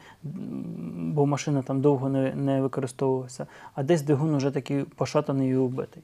бо 0.96 1.26
машина 1.26 1.62
там 1.62 1.80
довго 1.80 2.08
не, 2.08 2.34
не 2.34 2.62
використовувалася, 2.62 3.46
а 3.74 3.82
десь 3.82 4.02
двигун 4.02 4.36
вже 4.36 4.50
такий 4.50 4.82
пошатаний 4.82 5.50
і 5.50 5.56
убитий. 5.56 6.02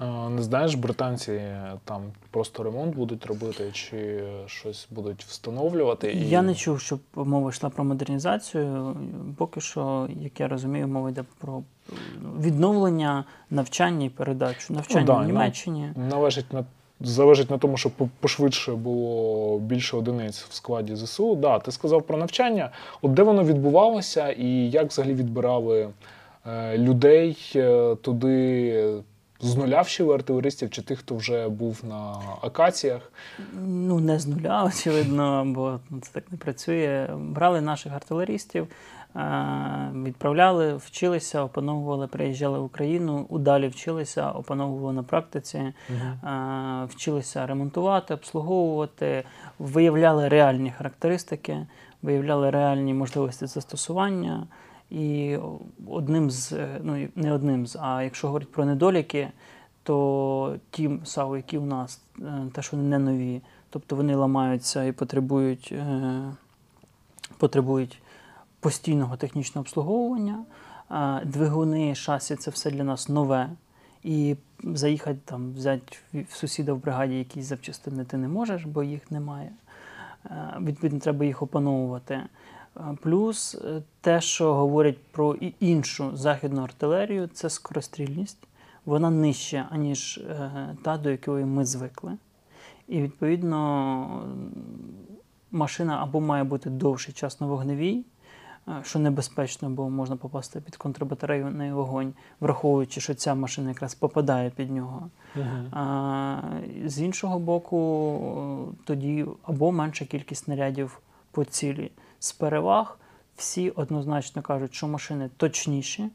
Не 0.00 0.42
знаєш, 0.42 0.74
британці 0.74 1.32
е, 1.32 1.72
там 1.84 2.02
просто 2.30 2.62
ремонт 2.62 2.96
будуть 2.96 3.26
робити, 3.26 3.70
чи 3.72 4.22
щось 4.46 4.88
будуть 4.90 5.24
встановлювати? 5.24 6.12
І... 6.12 6.28
Я 6.28 6.42
не 6.42 6.54
чув, 6.54 6.80
щоб 6.80 7.00
мова 7.14 7.50
йшла 7.50 7.70
про 7.70 7.84
модернізацію. 7.84 8.96
Поки 9.36 9.60
що, 9.60 10.08
як 10.20 10.40
я 10.40 10.48
розумію, 10.48 10.88
мова 10.88 11.10
йде 11.10 11.24
про 11.38 11.62
ну, 12.22 12.30
відновлення 12.40 13.24
навчання 13.50 14.06
і 14.06 14.08
передачу. 14.08 14.74
Навчання 14.74 15.06
да, 15.06 15.14
в 15.14 15.20
ну, 15.20 15.26
Німеччині. 15.26 15.92
Належить 16.10 16.52
на 16.52 16.64
залежить 17.00 17.50
на 17.50 17.58
тому, 17.58 17.76
щоб 17.76 17.92
пошвидше 18.20 18.72
було 18.72 19.58
більше 19.58 19.96
одиниць 19.96 20.42
в 20.42 20.54
складі 20.54 20.96
ЗСУ. 20.96 21.34
Да, 21.34 21.58
ти 21.58 21.72
сказав 21.72 22.02
про 22.02 22.18
навчання. 22.18 22.70
От 23.02 23.14
де 23.14 23.22
воно 23.22 23.44
відбувалося, 23.44 24.30
і 24.30 24.70
як 24.70 24.88
взагалі 24.88 25.14
відбирали 25.14 25.88
е, 26.46 26.78
людей 26.78 27.52
е, 27.56 27.94
туди 27.94 29.02
з 29.40 29.56
нуля 29.56 29.80
вчили 29.82 30.14
артилеристів, 30.14 30.70
чи 30.70 30.82
тих, 30.82 30.98
хто 30.98 31.14
вже 31.14 31.48
був 31.48 31.80
на 31.88 32.16
акаціях? 32.42 33.12
Ну, 33.62 34.00
не 34.00 34.18
з 34.18 34.26
нуля, 34.26 34.64
очевидно, 34.64 35.44
бо 35.46 35.80
це 36.02 36.10
так 36.12 36.32
не 36.32 36.38
працює. 36.38 37.08
Брали 37.18 37.60
наших 37.60 37.92
артилерістів, 37.92 38.66
е, 39.16 39.90
відправляли, 39.94 40.76
вчилися, 40.76 41.42
опановували, 41.42 42.06
приїжджали 42.06 42.58
в 42.58 42.64
Україну, 42.64 43.26
удалі 43.28 43.68
вчилися, 43.68 44.30
опановували 44.30 44.92
на 44.92 45.02
практиці, 45.02 45.58
е, 45.58 45.72
вчилися 46.88 47.46
ремонтувати, 47.46 48.14
обслуговувати, 48.14 49.24
виявляли 49.58 50.28
реальні 50.28 50.70
характеристики, 50.70 51.66
виявляли 52.02 52.50
реальні 52.50 52.94
можливості 52.94 53.46
застосування. 53.46 54.46
І 54.90 55.38
одним 55.86 56.30
з, 56.30 56.52
е, 56.52 56.80
ну 56.82 57.08
не 57.14 57.32
одним 57.32 57.66
з, 57.66 57.78
а 57.80 58.02
якщо 58.02 58.26
говорити 58.26 58.52
про 58.54 58.64
недоліки, 58.64 59.28
то 59.82 60.56
ті 60.70 60.90
САУ, 61.04 61.36
які 61.36 61.58
у 61.58 61.64
нас, 61.64 62.00
е, 62.20 62.46
теж 62.52 62.72
вони 62.72 62.84
не 62.84 62.98
нові, 62.98 63.42
тобто 63.70 63.96
вони 63.96 64.14
ламаються 64.14 64.84
і 64.84 64.92
потребують, 64.92 65.72
е, 65.72 66.22
потребують 67.38 68.02
постійного 68.60 69.16
технічного 69.16 69.62
обслуговування. 69.62 70.44
Двигуни, 71.24 71.94
шасі 71.94 72.36
це 72.36 72.50
все 72.50 72.70
для 72.70 72.84
нас 72.84 73.08
нове. 73.08 73.50
І 74.02 74.36
заїхати 74.64 75.18
там, 75.24 75.52
взяти 75.52 75.96
в 76.12 76.32
сусіда 76.36 76.72
в 76.72 76.78
бригаді 76.78 77.18
якісь 77.18 77.44
запчастини 77.44 78.04
ти 78.04 78.16
не 78.16 78.28
можеш, 78.28 78.64
бо 78.64 78.82
їх 78.82 79.10
немає. 79.10 79.52
Відповідно, 80.60 81.00
треба 81.00 81.24
їх 81.24 81.42
опановувати. 81.42 82.22
Плюс 83.00 83.54
е, 83.54 83.82
те, 84.00 84.20
що 84.20 84.54
говорять 84.54 84.98
про 85.12 85.34
іншу 85.60 86.16
західну 86.16 86.62
артилерію, 86.62 87.28
це 87.32 87.50
скорострільність. 87.50 88.38
Вона 88.84 89.10
нижча, 89.10 89.66
аніж 89.70 90.18
е, 90.18 90.76
та, 90.82 90.98
до 90.98 91.10
якої 91.10 91.44
ми 91.44 91.64
звикли. 91.64 92.12
І 92.88 93.02
відповідно 93.02 94.24
машина 95.50 96.02
або 96.02 96.20
має 96.20 96.44
бути 96.44 96.70
довший 96.70 97.14
час 97.14 97.40
на 97.40 97.46
вогневій, 97.46 98.04
е, 98.68 98.72
що 98.82 98.98
небезпечно, 98.98 99.70
бо 99.70 99.90
можна 99.90 100.16
попасти 100.16 100.60
під 100.60 100.76
контрбатарейний 100.76 101.72
вогонь, 101.72 102.14
враховуючи, 102.40 103.00
що 103.00 103.14
ця 103.14 103.34
машина 103.34 103.68
якраз 103.68 103.94
попадає 103.94 104.50
під 104.50 104.70
нього. 104.70 105.10
А, 105.70 106.40
з 106.84 107.00
іншого 107.00 107.38
боку, 107.38 108.74
тоді 108.84 109.26
або 109.42 109.72
менша 109.72 110.04
кількість 110.04 110.44
снарядів 110.44 111.00
по 111.30 111.44
цілі. 111.44 111.90
З 112.18 112.32
переваг 112.32 112.98
всі 113.36 113.70
однозначно 113.70 114.42
кажуть, 114.42 114.74
що 114.74 114.88
машини 114.88 115.30
точніші 115.36 116.02
е, 116.02 116.08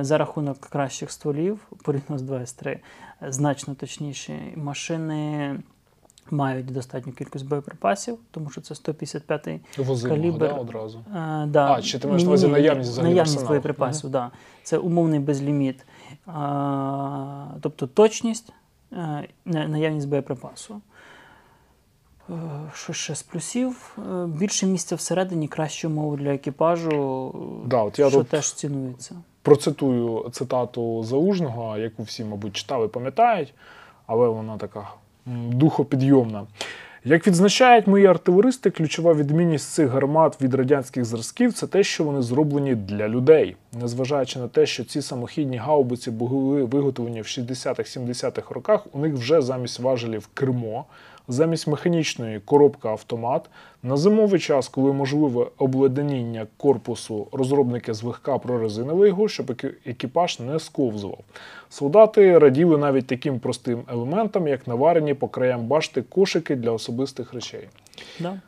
за 0.00 0.18
рахунок 0.18 0.60
кращих 0.60 1.10
стволів, 1.10 1.68
порівняно 1.82 2.18
з 2.18 2.22
2С3, 2.22 2.68
е, 2.68 2.80
значно 3.28 3.74
точніші. 3.74 4.38
Машини 4.56 5.56
мають 6.30 6.66
достатню 6.66 7.12
кількість 7.12 7.46
боєприпасів, 7.46 8.18
тому 8.30 8.50
що 8.50 8.60
це 8.60 8.74
155-й 8.74 9.82
Возимо, 9.82 10.14
Калібр. 10.14 10.38
да, 10.38 10.52
одразу. 10.52 10.98
Е, 10.98 11.46
да. 11.46 11.72
А, 11.72 11.82
чи 11.82 11.98
ти 11.98 12.08
маєш 12.08 12.22
на 12.22 12.28
увазі 12.28 12.48
наявність 12.48 12.90
взагалі 12.90 13.10
наявність 13.10 13.46
боєприпасів, 13.46 14.10
да. 14.10 14.30
Це 14.62 14.78
умовний 14.78 15.20
безліміт. 15.20 15.86
А, 16.26 17.46
тобто 17.60 17.86
точність, 17.86 18.52
е, 18.92 19.28
наявність 19.44 20.08
боєприпасу. 20.08 20.80
Що 22.74 22.92
ще 22.92 23.14
з 23.14 23.22
плюсів? 23.22 23.96
Е, 23.98 24.26
Більше 24.26 24.66
місця 24.66 24.94
всередині, 24.96 25.48
кращі 25.48 25.86
умови 25.86 26.16
для 26.16 26.34
екіпажу, 26.34 26.90
е, 27.64 27.68
Да, 27.68 27.82
от 27.82 27.98
я 27.98 28.08
що 28.08 28.18
тут 28.18 28.28
теж 28.28 28.52
цінується. 28.52 29.14
процитую 29.42 30.28
цитату 30.32 31.02
Залужного, 31.04 31.78
яку 31.78 32.02
всі, 32.02 32.24
мабуть, 32.24 32.52
читали, 32.52 32.88
пам'ятають, 32.88 33.54
але 34.06 34.28
вона 34.28 34.56
така 34.56 34.88
духопідйомна. 35.50 36.46
Як 37.04 37.26
відзначають 37.26 37.86
мої 37.86 38.06
артилеристи, 38.06 38.70
ключова 38.70 39.14
відмінність 39.14 39.70
цих 39.72 39.88
гармат 39.88 40.42
від 40.42 40.54
радянських 40.54 41.04
зразків 41.04 41.52
це 41.52 41.66
те, 41.66 41.82
що 41.82 42.04
вони 42.04 42.22
зроблені 42.22 42.74
для 42.74 43.08
людей. 43.08 43.56
Незважаючи 43.80 44.38
на 44.38 44.48
те, 44.48 44.66
що 44.66 44.84
ці 44.84 45.02
самохідні 45.02 45.56
гаубиці 45.56 46.10
були 46.10 46.64
виготовлені 46.64 47.20
в 47.22 47.24
60-70-х 47.24 48.54
роках, 48.54 48.86
у 48.92 48.98
них 48.98 49.14
вже 49.14 49.42
замість 49.42 49.80
важелів 49.80 50.28
кермо, 50.34 50.84
замість 51.28 51.66
механічної 51.66 52.40
коробка 52.40 52.88
автомат. 52.88 53.50
На 53.82 53.96
зимовий 53.96 54.40
час, 54.40 54.68
коли 54.68 54.92
можливе 54.92 55.46
обледеніння 55.58 56.46
корпусу, 56.56 57.26
розробники 57.32 57.94
злегка 57.94 58.38
прорезинили 58.38 59.08
його, 59.08 59.28
щоб 59.28 59.62
екіпаж 59.86 60.40
не 60.40 60.58
сковзував. 60.58 61.18
Солдати 61.68 62.38
раділи 62.38 62.78
навіть 62.78 63.06
таким 63.06 63.38
простим 63.38 63.82
елементам, 63.88 64.48
як 64.48 64.66
наварені 64.66 65.14
по 65.14 65.28
краям 65.28 65.66
башти 65.66 66.02
кошики 66.02 66.56
для 66.56 66.70
особистих 66.70 67.34
речей. 67.34 67.68
Да? 68.20 68.40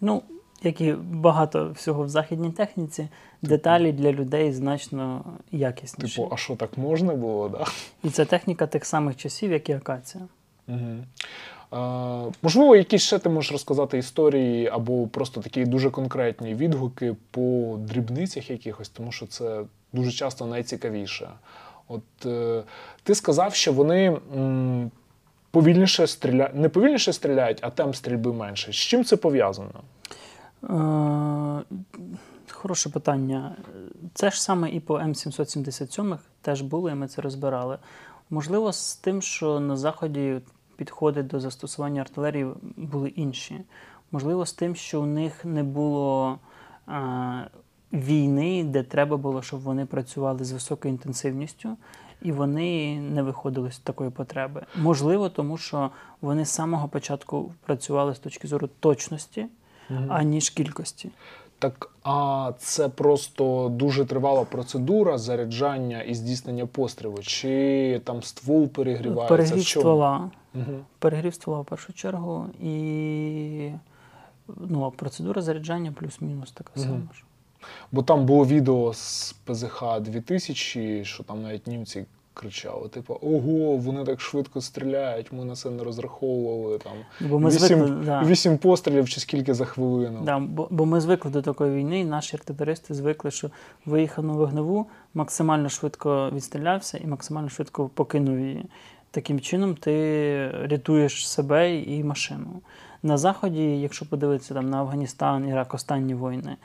Ну, 0.00 0.22
як 0.62 0.80
і 0.80 0.92
багато 0.92 1.70
всього 1.70 2.04
в 2.04 2.08
західній 2.08 2.50
техніці, 2.50 3.08
деталі 3.42 3.92
для 3.92 4.12
людей 4.12 4.52
значно 4.52 5.24
якісніші. 5.52 6.16
Типу, 6.16 6.28
а 6.32 6.36
що 6.36 6.56
так 6.56 6.78
можна 6.78 7.14
було? 7.14 7.48
Да? 7.48 7.64
І 8.04 8.10
це 8.10 8.24
техніка 8.24 8.66
тих 8.66 8.84
самих 8.84 9.16
часів, 9.16 9.52
як 9.52 9.68
і 9.68 9.72
акація. 9.72 10.24
Угу. 10.68 10.96
Можливо, 12.42 12.76
якісь 12.76 13.02
ще 13.02 13.18
ти 13.18 13.28
можеш 13.28 13.52
розказати 13.52 13.98
історії 13.98 14.68
або 14.68 15.06
просто 15.06 15.40
такі 15.40 15.64
дуже 15.64 15.90
конкретні 15.90 16.54
відгуки 16.54 17.16
по 17.30 17.76
дрібницях 17.78 18.50
якихось, 18.50 18.88
тому 18.88 19.12
що 19.12 19.26
це 19.26 19.62
дуже 19.92 20.10
часто 20.10 20.46
найцікавіше. 20.46 21.28
От 21.88 22.26
е, 22.26 22.62
ти 23.02 23.14
сказав, 23.14 23.54
що 23.54 23.72
вони 23.72 24.18
повільніше 25.50 26.06
стріляють, 26.06 26.54
не 26.54 26.68
повільніше 26.68 27.12
стріляють, 27.12 27.58
а 27.60 27.70
темп 27.70 27.96
стрільби 27.96 28.32
менше. 28.32 28.72
З 28.72 28.76
чим 28.76 29.04
це 29.04 29.16
пов'язано? 29.16 29.80
Е, 30.64 31.78
Хороше 32.50 32.90
питання. 32.90 33.56
Це 34.14 34.30
ж 34.30 34.42
саме 34.42 34.70
і 34.70 34.80
по 34.80 34.94
М777 34.94 36.18
теж 36.42 36.60
було, 36.60 36.90
і 36.90 36.94
ми 36.94 37.08
це 37.08 37.22
розбирали. 37.22 37.78
Можливо, 38.30 38.72
з 38.72 38.96
тим, 38.96 39.22
що 39.22 39.60
на 39.60 39.76
Заході 39.76 40.40
підходи 40.76 41.22
до 41.22 41.40
застосування 41.40 42.00
артилерії 42.00 42.46
були 42.76 43.08
інші. 43.08 43.60
Можливо, 44.12 44.46
з 44.46 44.52
тим, 44.52 44.76
що 44.76 45.02
у 45.02 45.06
них 45.06 45.44
не 45.44 45.62
було 45.62 46.38
е, 46.88 47.50
війни, 47.92 48.64
де 48.64 48.82
треба 48.82 49.16
було, 49.16 49.42
щоб 49.42 49.60
вони 49.60 49.86
працювали 49.86 50.44
з 50.44 50.52
високою 50.52 50.94
інтенсивністю, 50.94 51.76
і 52.22 52.32
вони 52.32 53.00
не 53.00 53.22
виходили 53.22 53.72
з 53.72 53.78
такої 53.78 54.10
потреби. 54.10 54.62
Можливо, 54.76 55.28
тому 55.28 55.58
що 55.58 55.90
вони 56.20 56.44
з 56.44 56.50
самого 56.50 56.88
початку 56.88 57.54
працювали 57.66 58.14
з 58.14 58.18
точки 58.18 58.48
зору 58.48 58.68
точності, 58.80 59.46
аніж 60.08 60.50
кількості. 60.50 61.10
Так, 61.62 61.90
а 62.04 62.52
це 62.58 62.88
просто 62.88 63.68
дуже 63.68 64.04
тривала 64.04 64.44
процедура 64.44 65.18
заряджання 65.18 66.02
і 66.02 66.14
здійснення 66.14 66.66
пострілу, 66.66 67.18
чи 67.22 68.00
там 68.04 68.22
ствол 68.22 68.68
перегрівається? 68.68 69.28
Перегрів 69.28 69.68
ствола. 69.68 70.30
Угу. 70.54 70.78
Перегрів 70.98 71.34
ствола 71.34 71.60
в 71.60 71.64
першу 71.64 71.92
чергу, 71.92 72.46
і 72.62 73.70
ну, 74.48 74.92
процедура 74.96 75.42
заряджання 75.42 75.92
плюс-мінус 75.92 76.52
така 76.52 76.70
сама 76.80 77.08
ж. 77.14 77.24
Бо 77.92 78.02
там 78.02 78.26
було 78.26 78.46
відео 78.46 78.92
з 78.94 79.32
ПЗХ 79.44 80.00
2000, 80.00 81.04
що 81.04 81.22
там 81.22 81.42
навіть 81.42 81.66
німці 81.66 82.04
кричали: 82.34 82.88
типу, 82.88 83.18
ого, 83.22 83.76
вони 83.76 84.04
так 84.04 84.20
швидко 84.20 84.60
стріляють, 84.60 85.32
ми 85.32 85.44
на 85.44 85.56
це 85.56 85.70
не 85.70 85.84
розраховували. 85.84 86.78
Там 86.78 86.92
Бо 87.28 87.38
ми 87.38 87.50
вісім, 87.50 87.78
звикли, 87.78 88.04
да, 88.04 88.22
вісім 88.22 88.58
пострілів 88.58 89.08
чи 89.08 89.20
скільки 89.20 89.54
за 89.54 89.64
хвилину. 89.64 90.20
да, 90.24 90.38
бо, 90.38 90.68
бо 90.70 90.86
ми 90.86 91.00
звикли 91.00 91.30
до 91.30 91.42
такої 91.42 91.74
війни, 91.74 92.00
і 92.00 92.04
наші 92.04 92.36
артилеристи 92.36 92.94
звикли, 92.94 93.30
що 93.30 93.50
виїхав 93.86 94.24
на 94.24 94.32
вогневу, 94.32 94.86
максимально 95.14 95.68
швидко 95.68 96.30
відстрілявся 96.34 96.98
і 96.98 97.06
максимально 97.06 97.48
швидко 97.48 97.90
покинув 97.94 98.38
її. 98.38 98.64
Таким 99.10 99.40
чином 99.40 99.74
ти 99.74 100.50
рятуєш 100.50 101.28
себе 101.28 101.76
і 101.76 102.04
машину. 102.04 102.60
На 103.02 103.18
Заході, 103.18 103.80
якщо 103.80 104.08
подивитися 104.08 104.54
там, 104.54 104.70
на 104.70 104.78
Афганістан, 104.78 105.48
Ірак, 105.48 105.74
останні 105.74 106.14
війни, 106.14 106.56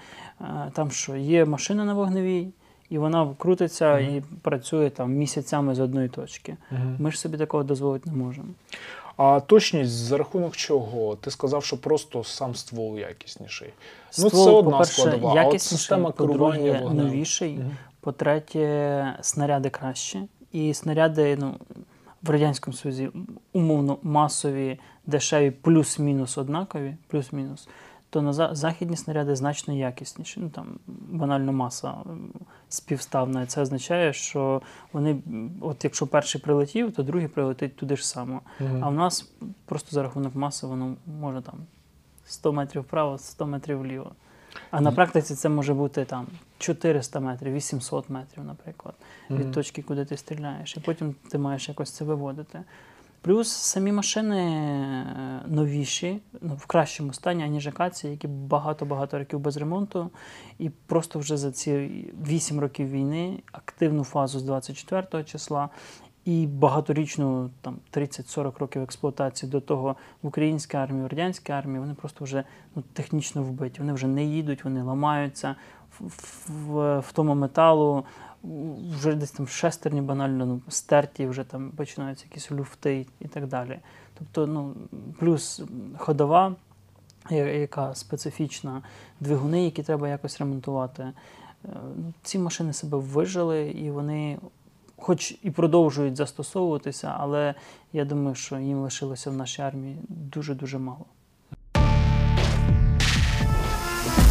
е, 0.42 0.72
там 0.74 0.92
що, 0.92 1.16
є 1.16 1.46
машина 1.46 1.86
на 1.86 1.94
вогневій, 1.94 2.48
і 2.90 2.98
вона 2.98 3.36
крутиться 3.38 3.96
Мгм. 3.96 4.16
і 4.16 4.24
працює 4.42 4.90
там 4.90 5.14
місяцями 5.14 5.76
з 5.76 5.80
одної 5.80 6.10
точки. 6.10 6.58
Мгм. 6.72 6.96
Ми 7.00 7.12
ж 7.12 7.20
собі 7.20 7.38
такого 7.38 7.64
дозволити 7.64 8.10
не 8.10 8.16
можемо. 8.16 8.48
А 9.18 9.40
точність 9.40 9.92
за 9.92 10.18
рахунок 10.18 10.56
чого? 10.56 11.16
Ти 11.16 11.32
сказав, 11.32 11.64
що 11.64 11.82
просто 11.82 12.24
сам 12.24 12.56
ствол 12.56 12.98
якісніший. 13.00 13.74
Ну, 14.20 14.30
це 14.30 14.38
одна 14.38 14.72
по-перше, 14.72 15.02
складова, 15.02 15.42
а 15.42 15.48
от 15.48 15.62
система 15.62 16.12
керування 16.12 16.80
вогнем. 16.80 17.06
новіший. 17.06 17.54
Мгм. 17.54 17.78
По-третє, 18.02 19.18
снаряди 19.22 19.70
краще. 19.70 20.22
І 20.52 20.74
снаряди 20.74 21.38
ну, 21.40 21.56
в 22.24 22.30
Радянському 22.30 22.78
Союзі 22.78 23.10
умовно 23.54 23.98
масові, 24.04 24.80
дешеві, 25.06 25.52
плюс-мінус 25.52 26.38
однакові, 26.38 26.96
плюс-мінус. 27.08 27.68
То 28.18 28.22
на 28.22 28.56
західні 28.56 28.98
снаряди 28.98 29.36
значно 29.36 29.74
якісніші. 29.74 30.40
Ну 30.40 30.50
там 30.50 30.80
банально 31.08 31.54
маса 31.54 31.94
співставна. 32.70 33.42
І 33.42 33.46
Це 33.46 33.62
означає, 33.62 34.14
що 34.14 34.62
вони, 34.94 35.22
от 35.62 35.84
якщо 35.84 36.08
перший 36.08 36.42
прилетів, 36.42 36.92
то 36.92 37.04
другий 37.04 37.28
прилетить 37.28 37.76
туди 37.76 37.96
ж 37.96 38.08
само. 38.08 38.42
Мгм. 38.60 38.84
А 38.84 38.90
в 38.90 38.94
нас 38.94 39.32
просто 39.66 39.92
за 39.92 40.04
рахунок 40.04 40.36
маси 40.36 40.68
воно 40.68 40.96
може 41.20 41.42
там 41.42 41.56
100 42.26 42.54
метрів 42.54 42.82
вправо, 42.82 43.18
100 43.18 43.48
метрів 43.48 43.80
вліво. 43.80 44.12
А 44.72 44.82
на 44.82 44.92
практиці 44.92 45.36
це 45.36 45.50
може 45.50 45.74
бути 45.74 46.06
там 46.06 46.28
400 46.58 47.20
метрів, 47.20 47.54
800 47.54 48.10
метрів, 48.10 48.44
наприклад, 48.44 48.96
від 49.30 49.52
точки, 49.52 49.82
куди 49.82 50.06
ти 50.06 50.18
стріляєш. 50.18 50.78
І 50.78 50.80
потім 50.80 51.16
ти 51.30 51.38
маєш 51.38 51.70
якось 51.70 51.92
це 51.92 52.06
виводити. 52.06 52.64
Плюс 53.22 53.50
самі 53.50 53.92
машини 53.92 54.42
е, 54.42 55.42
новіші, 55.48 56.20
ну, 56.42 56.56
в 56.56 56.66
кращому 56.66 57.14
стані, 57.14 57.44
аніж 57.44 57.68
акації, 57.68 58.12
які 58.12 58.28
багато-багато 58.28 59.20
років 59.20 59.40
без 59.40 59.58
ремонту. 59.58 60.10
І 60.60 60.70
просто 60.70 61.20
вже 61.20 61.38
за 61.38 61.52
ці 61.52 62.06
8 62.28 62.60
років 62.60 62.92
війни 62.92 63.40
активну 63.52 64.04
фазу 64.04 64.40
з 64.40 64.44
24 64.44 65.24
числа 65.24 65.70
і 66.28 66.48
багаторічну 66.48 67.50
там 67.62 67.78
30-40 67.94 68.60
років 68.60 68.82
експлуатації 68.82 69.52
до 69.52 69.62
того 69.62 69.96
в 70.22 70.28
українській 70.28 70.78
армії, 70.78 71.04
в 71.04 71.08
радянській 71.08 71.52
армії, 71.52 71.80
вони 71.80 71.94
просто 71.94 72.24
вже 72.26 72.44
ну, 72.76 72.84
технічно 72.94 73.44
вбиті. 73.44 73.80
Вони 73.80 73.94
вже 73.94 74.08
не 74.08 74.24
їдуть, 74.24 74.64
вони 74.64 74.84
ламаються 74.84 75.56
в, 76.00 76.06
в, 76.48 77.00
в 77.00 77.12
тому 77.12 77.36
металу. 77.36 78.04
Вже 78.92 79.16
десь 79.16 79.32
там 79.32 79.48
шестерні 79.48 80.02
банально 80.02 80.46
ну, 80.46 80.62
стерті, 80.70 81.28
вже 81.28 81.44
там 81.44 81.72
починаються 81.72 82.26
якісь 82.30 82.52
люфти 82.52 83.06
і 83.20 83.28
так 83.28 83.48
далі. 83.48 83.80
Тобто, 84.20 84.48
ну, 84.48 84.74
плюс 85.20 85.62
ходова, 85.98 86.56
яка 87.30 87.96
специфічна, 87.96 88.82
двигуни, 89.20 89.66
які 89.66 89.84
треба 89.84 90.10
якось 90.10 90.40
ремонтувати. 90.40 91.04
Е, 91.04 91.14
ну, 91.98 92.14
Ці 92.24 92.40
машини 92.40 92.74
себе 92.74 92.98
вижили 92.98 93.70
і 93.70 93.92
вони, 93.92 94.40
хоч 94.98 95.36
і 95.44 95.52
продовжують 95.52 96.16
застосовуватися, 96.16 97.16
але 97.20 97.56
я 97.94 98.06
думаю, 98.06 98.36
що 98.36 98.58
їм 98.58 98.78
лишилося 98.78 99.30
в 99.30 99.34
нашій 99.34 99.62
армії 99.62 99.98
дуже-дуже 100.10 100.78
мало. 100.78 101.06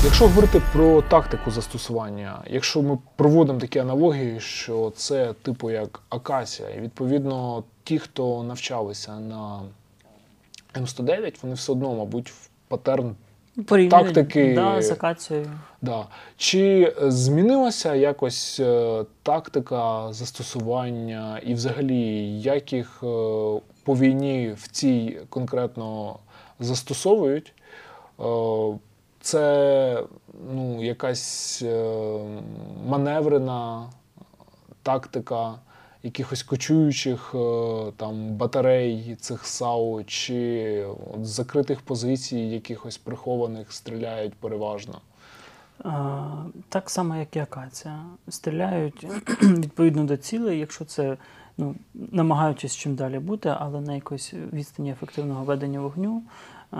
Якщо 0.04 0.28
говорити 0.28 0.62
про 0.72 1.02
тактику 1.02 1.50
застосування, 1.50 2.42
якщо 2.50 2.82
ми 2.82 2.98
проводимо 3.16 3.60
такі 3.60 3.78
аналогії, 3.78 4.40
що 4.40 4.92
це 4.96 5.32
типу 5.42 5.70
як 5.70 6.02
акація, 6.08 6.68
і 6.70 6.80
відповідно 6.80 7.64
ті, 7.84 7.98
хто 7.98 8.42
навчалися 8.42 9.20
на 9.20 9.60
М109, 10.74 11.34
вони 11.42 11.54
все 11.54 11.72
одно, 11.72 11.94
мабуть, 11.94 12.30
в 12.30 12.48
патерн 12.68 13.14
Порівнюють, 13.66 14.14
Тактики- 14.16 14.54
Да, 14.54 14.82
з 14.82 14.90
акацією. 14.90 15.50
Да. 15.82 16.06
Чи 16.36 16.94
е, 17.02 17.10
змінилася 17.10 17.94
якось 17.94 18.60
е, 18.60 19.04
тактика 19.22 20.12
застосування 20.12 21.40
і 21.46 21.54
взагалі 21.54 22.30
як 22.40 22.72
їх 22.72 23.00
е, 23.02 23.06
по 23.84 23.94
війні 23.96 24.54
в 24.58 24.68
цій 24.68 25.18
конкретно 25.28 26.16
застосовують? 26.60 27.52
Це 29.26 30.02
ну, 30.54 30.84
якась 30.84 31.62
е, 31.62 32.18
маневрена 32.86 33.90
тактика 34.82 35.54
якихось 36.02 36.42
кочуючих 36.42 37.34
е, 37.34 37.92
там 37.96 38.28
батарей 38.28 39.16
цих 39.20 39.46
САУ, 39.46 40.04
чи 40.04 40.84
от 41.14 41.26
закритих 41.26 41.80
позицій, 41.80 42.38
якихось 42.38 42.98
прихованих 42.98 43.72
стріляють 43.72 44.34
переважно. 44.34 45.00
Так 46.68 46.90
само, 46.90 47.16
як 47.16 47.36
і 47.36 47.38
акація. 47.38 48.00
Стріляють 48.28 49.06
відповідно 49.42 50.04
до 50.04 50.16
цілей, 50.16 50.58
якщо 50.58 50.84
це 50.84 51.16
ну, 51.58 51.74
намагаючись 51.94 52.76
чим 52.76 52.94
далі 52.94 53.18
бути, 53.18 53.54
але 53.58 53.80
на 53.80 53.94
якоїсь 53.94 54.34
відстані 54.52 54.90
ефективного 54.90 55.44
ведення 55.44 55.80
вогню. 55.80 56.22
Е, 56.72 56.76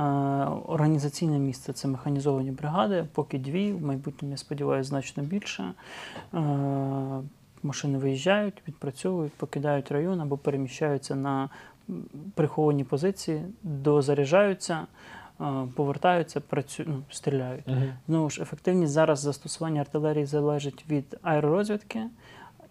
Організаційне 0.67 1.39
місце 1.39 1.73
це 1.73 1.89
механізовані 1.89 2.51
бригади, 2.51 3.07
поки 3.13 3.39
дві, 3.39 3.73
в 3.73 3.83
майбутньому, 3.83 4.33
я 4.33 4.37
сподіваюся, 4.37 4.89
значно 4.89 5.23
більше. 5.23 5.73
Е, 6.35 6.39
Машини 7.63 7.99
виїжджають, 7.99 8.63
відпрацьовують, 8.69 9.33
покидають 9.33 9.93
район 9.93 10.21
або 10.21 10.37
переміщаються 10.37 11.15
на 11.15 11.49
приховані 12.35 12.85
позиції, 12.85 13.43
дозаряджаються, 13.63 14.87
е, 15.41 15.45
повертаються, 15.75 16.41
працюють, 16.41 16.91
ну, 16.91 17.03
стріляють. 17.11 17.65
Знову 18.09 18.31
ж, 18.31 18.43
ефективність 18.43 18.93
зараз 18.93 19.21
застосування 19.21 19.81
артилерії 19.81 20.27
залежить 20.27 20.85
від 20.91 21.17
аеророзвідки, 21.23 22.01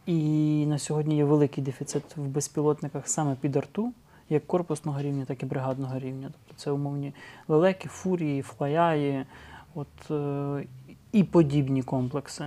і 0.06 0.65
на 0.67 0.78
сьогодні 0.78 1.17
є 1.17 1.23
великий 1.23 1.63
дефіцит 1.63 2.17
в 2.17 2.21
безпілотниках 2.21 3.08
саме 3.08 3.36
під 3.36 3.56
арту, 3.56 3.93
як 4.29 4.47
корпусного 4.47 5.01
рівня, 5.01 5.25
так 5.25 5.43
і 5.43 5.45
бригадного 5.45 5.99
рівня. 5.99 6.29
Тобто 6.31 6.61
це 6.61 6.71
умовні 6.71 7.13
лелеки, 7.47 7.89
фурії, 7.89 8.41
флаяї, 8.41 9.25
от, 9.75 10.11
е, 10.11 10.65
і 11.11 11.23
подібні 11.23 11.83
комплекси, 11.83 12.45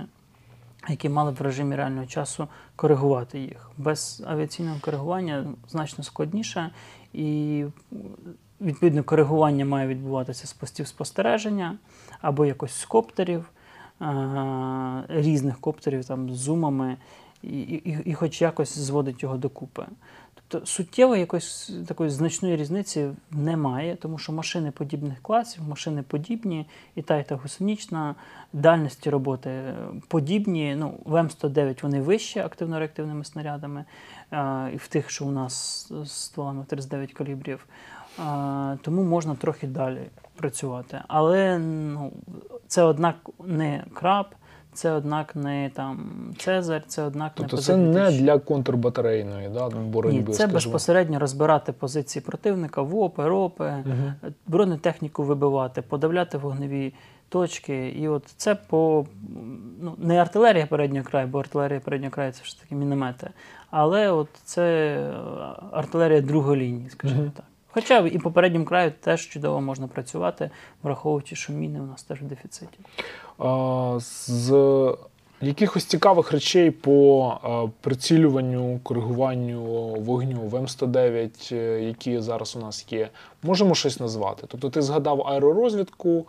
які 0.89 1.09
мали 1.09 1.31
б 1.31 1.35
в 1.35 1.41
режимі 1.41 1.75
реального 1.75 2.05
часу 2.05 2.47
коригувати 2.75 3.39
їх. 3.39 3.71
Без 3.77 4.23
авіаційного 4.27 4.77
коригування 4.81 5.45
значно 5.67 6.03
складніше, 6.03 6.71
і 7.13 7.65
відповідно 8.61 9.03
коригування 9.03 9.65
має 9.65 9.87
відбуватися 9.87 10.47
з 10.47 10.53
постів 10.53 10.87
спостереження 10.87 11.77
або 12.21 12.45
якось 12.45 12.73
з 12.73 12.85
коптерів, 12.85 13.51
е, 14.01 15.03
різних 15.09 15.59
коптерів 15.59 16.05
там, 16.05 16.29
з 16.29 16.37
зумами, 16.37 16.97
і, 17.43 17.59
і, 17.59 17.97
і 18.05 18.13
хоч 18.13 18.41
якось 18.41 18.77
зводить 18.77 19.23
його 19.23 19.37
докупи. 19.37 19.85
Тобто 20.51 20.67
суттєво 20.67 21.15
якоїсь 21.15 21.71
такої 21.87 22.09
значної 22.09 22.55
різниці 22.55 23.09
немає, 23.31 23.95
тому 23.95 24.17
що 24.17 24.31
машини 24.31 24.71
подібних 24.71 25.21
класів, 25.21 25.63
машини 25.69 26.03
подібні, 26.03 26.65
і 26.95 27.01
та, 27.01 27.17
і 27.17 27.23
та 27.23 27.35
гусенична, 27.35 28.15
дальності 28.53 29.09
роботи 29.09 29.49
е, 29.49 29.75
подібні. 30.07 30.75
Ну, 30.75 30.93
в 31.05 31.13
М109 31.13 31.81
вони 31.81 32.01
вищі 32.01 32.39
активно-реактивними 32.39 33.23
снарядами, 33.23 33.85
е, 34.31 34.71
і 34.73 34.77
в 34.77 34.87
тих, 34.87 35.09
що 35.09 35.25
у 35.25 35.31
нас 35.31 35.87
з 36.03 36.11
стволами 36.11 36.65
39 36.69 37.13
калібрів. 37.13 37.65
Е, 38.19 38.77
Тому 38.81 39.03
можна 39.03 39.35
трохи 39.35 39.67
далі 39.67 40.01
працювати. 40.35 41.01
Але 41.07 41.59
ну, 41.59 42.11
це 42.67 42.83
однак 42.83 43.15
не 43.45 43.83
краб, 43.93 44.25
це 44.73 44.91
однак 44.91 45.35
не 45.35 45.71
там 45.73 46.09
Цезарь, 46.37 46.83
це 46.87 47.03
однак 47.03 47.31
Тобто 47.35 47.55
не 47.55 47.61
це 47.61 47.77
не 47.77 48.11
для 48.11 48.39
контрбатарейної 48.39 49.49
да, 49.49 49.69
боротьби. 49.69 50.19
Ні, 50.19 50.25
це 50.25 50.33
скажімо. 50.33 50.53
безпосередньо 50.53 51.19
розбирати 51.19 51.71
позиції 51.71 52.23
противника, 52.25 52.81
ВОПи, 52.81 53.27
РОПи, 53.27 53.63
Мгм. 53.85 54.13
бронетехніку 54.47 55.23
вибивати, 55.23 55.81
подавляти 55.81 56.37
вогневі 56.37 56.93
точки. 57.29 57.89
І 57.89 58.07
от 58.07 58.23
це 58.37 58.55
по 58.55 59.05
ну, 59.81 59.95
не 59.97 60.21
артилерія 60.21 60.65
переднього 60.65 61.05
краю, 61.05 61.27
бо 61.27 61.39
артилерія 61.39 61.79
переднього 61.79 62.11
краю 62.11 62.31
це 62.31 62.43
ж 62.43 62.61
таки 62.61 62.75
міномети. 62.75 63.29
Але 63.71 64.11
от 64.11 64.29
це 64.43 64.97
артилерія 65.71 66.21
другої 66.21 66.61
лінії, 66.61 66.89
скажімо 66.89 67.21
Мгм. 67.21 67.31
так. 67.31 67.45
Хоча 67.71 67.99
і 67.99 68.17
по 68.17 68.31
передньому 68.31 68.65
краю 68.65 68.91
теж 68.99 69.29
чудово 69.29 69.61
можна 69.61 69.87
працювати, 69.87 70.49
враховуючи, 70.83 71.35
що 71.35 71.53
міни 71.53 71.81
у 71.81 71.85
нас 71.85 72.03
теж 72.03 72.21
в 72.21 72.25
дефіциті. 72.25 72.79
З 74.27 74.97
якихось 75.41 75.85
цікавих 75.85 76.31
речей 76.31 76.71
по 76.71 77.71
прицілюванню, 77.81 78.79
коригуванню 78.83 79.63
вогню 79.99 80.41
в 80.41 80.53
М109, 80.53 81.55
е, 81.55 81.81
які 81.83 82.19
зараз 82.19 82.55
у 82.55 82.59
нас 82.59 82.85
є, 82.91 83.09
можемо 83.43 83.75
щось 83.75 83.99
назвати. 83.99 84.43
Тобто 84.47 84.69
ти 84.69 84.81
згадав 84.81 85.27
аеророзвідку, 85.27 86.25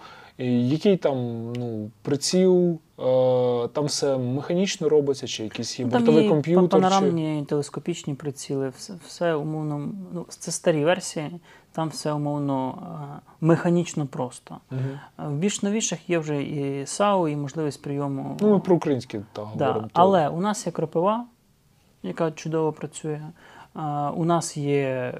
який 0.46 0.96
там 0.96 1.52
ну, 1.52 1.90
приціл, 2.02 2.78
е, 2.98 3.68
там 3.68 3.84
все 3.84 4.18
механічно 4.18 4.88
робиться, 4.88 5.26
чи 5.26 5.44
якийсь 5.44 5.78
є 5.78 5.84
Ну, 5.84 5.92
бортовий 5.92 6.28
комп'ютер. 6.28 6.64
Чи... 6.64 6.68
панорамні 6.68 7.44
телескопічні 7.48 8.14
приціли, 8.14 8.68
все, 8.68 8.94
все 9.06 9.34
умовно, 9.34 9.88
ну, 10.12 10.26
це 10.28 10.52
старі 10.52 10.84
версії, 10.84 11.30
там 11.72 11.88
все 11.88 12.12
умовно 12.12 12.78
е, 12.82 13.30
механічно 13.40 14.06
просто. 14.06 14.56
Е, 14.72 14.76
В 15.18 15.32
більш 15.32 15.62
новіших 15.62 16.10
є 16.10 16.18
вже 16.18 16.42
і 16.42 16.86
САУ, 16.86 17.28
і 17.28 17.36
можливість 17.36 17.82
прийому. 17.82 18.36
Ну, 18.40 18.50
ми 18.50 18.58
про 18.58 18.76
українські 18.76 19.20
так 19.32 19.46
да. 19.56 19.66
говоримо. 19.66 19.90
Але 19.92 20.28
у 20.28 20.40
нас 20.40 20.66
є 20.66 20.72
кропива, 20.72 21.26
яка 22.02 22.30
чудово 22.30 22.72
працює. 22.72 23.20
У 24.14 24.24
нас 24.24 24.56
є 24.56 25.14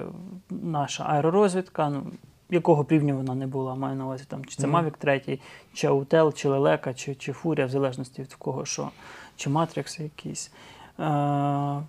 наша 0.51 1.05
аеророзвідка, 1.05 1.89
ну, 1.89 2.03
якого 2.51 2.87
рівня 2.89 3.15
вона 3.15 3.35
не 3.35 3.47
була, 3.47 3.75
маю 3.75 3.97
на 3.97 4.05
увазі 4.05 4.25
там, 4.29 4.45
чи 4.45 4.57
це 4.57 4.67
Mavic 4.67 4.95
3, 4.99 5.39
чи 5.73 5.87
Autel, 5.87 6.33
чи 6.33 6.49
Лелека, 6.49 6.95
чи, 6.95 7.15
чи 7.15 7.33
Фурія, 7.33 7.67
в 7.67 7.71
залежності 7.71 8.23
від 8.23 8.35
кого 8.35 8.65
що, 8.65 8.91
чи 9.37 9.51
Матрикс 9.51 10.01
якийсь. 10.01 10.53
Е, 11.01 11.83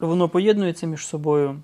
Воно 0.00 0.28
поєднується 0.28 0.86
між 0.86 1.06
собою. 1.06 1.60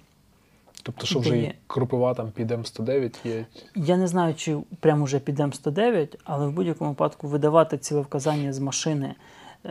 Тобто, 0.82 1.06
що 1.06 1.18
вже 1.18 1.38
і 1.38 1.54
кропива 1.66 2.14
там 2.14 2.30
під 2.30 2.50
М109 2.50 3.16
є. 3.24 3.46
Я 3.74 3.96
не 3.96 4.06
знаю, 4.06 4.34
чи 4.34 4.58
прямо 4.80 5.04
вже 5.04 5.18
під 5.18 5.40
М109, 5.40 6.18
але 6.24 6.46
в 6.46 6.52
будь-якому 6.52 6.90
випадку 6.90 7.28
видавати 7.28 7.78
цілевказання 7.78 8.52
з 8.52 8.58
машини 8.58 9.06
е, 9.06 9.68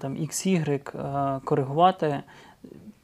там 0.00 0.16
XY, 0.16 0.98
е, 0.98 1.40
коригувати 1.44 2.22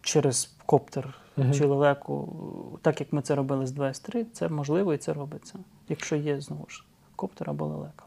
через 0.02 0.56
коптер 0.66 1.14
чи 1.55 1.66
лелеку, 1.66 2.79
так 2.83 3.00
як 3.00 3.12
ми 3.12 3.22
це 3.22 3.35
робили 3.35 3.66
з 3.66 3.72
2С3, 3.72 4.24
це 4.33 4.48
можливо 4.48 4.94
і 4.94 4.98
це 4.98 5.12
робиться. 5.12 5.59
Якщо 5.88 6.16
є 6.16 6.40
знову 6.40 6.64
ж 6.68 6.85
коптер 7.16 7.50
або 7.50 7.66
лелека. 7.66 8.05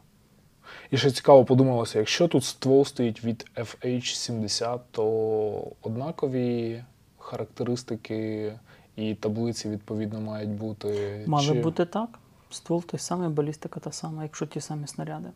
І 0.90 0.96
ще 0.96 1.10
цікаво 1.10 1.44
подумалося, 1.44 1.98
якщо 1.98 2.28
тут 2.28 2.44
ствол 2.44 2.84
стоїть 2.84 3.24
від 3.24 3.50
FH70, 3.56 4.80
то 4.90 5.72
однакові 5.82 6.84
характеристики 7.18 8.52
і 8.96 9.14
таблиці 9.14 9.70
відповідно 9.70 10.20
мають 10.20 10.50
бути. 10.50 11.24
Мало 11.26 11.54
чи... 11.54 11.60
бути 11.60 11.84
так. 11.84 12.18
Ствол 12.50 12.84
той 12.84 13.00
самий, 13.00 13.28
балістика 13.28 13.80
та 13.80 13.92
сама, 13.92 14.22
якщо 14.22 14.46
ті 14.46 14.60
самі 14.60 14.86
снаряди. 14.86 15.28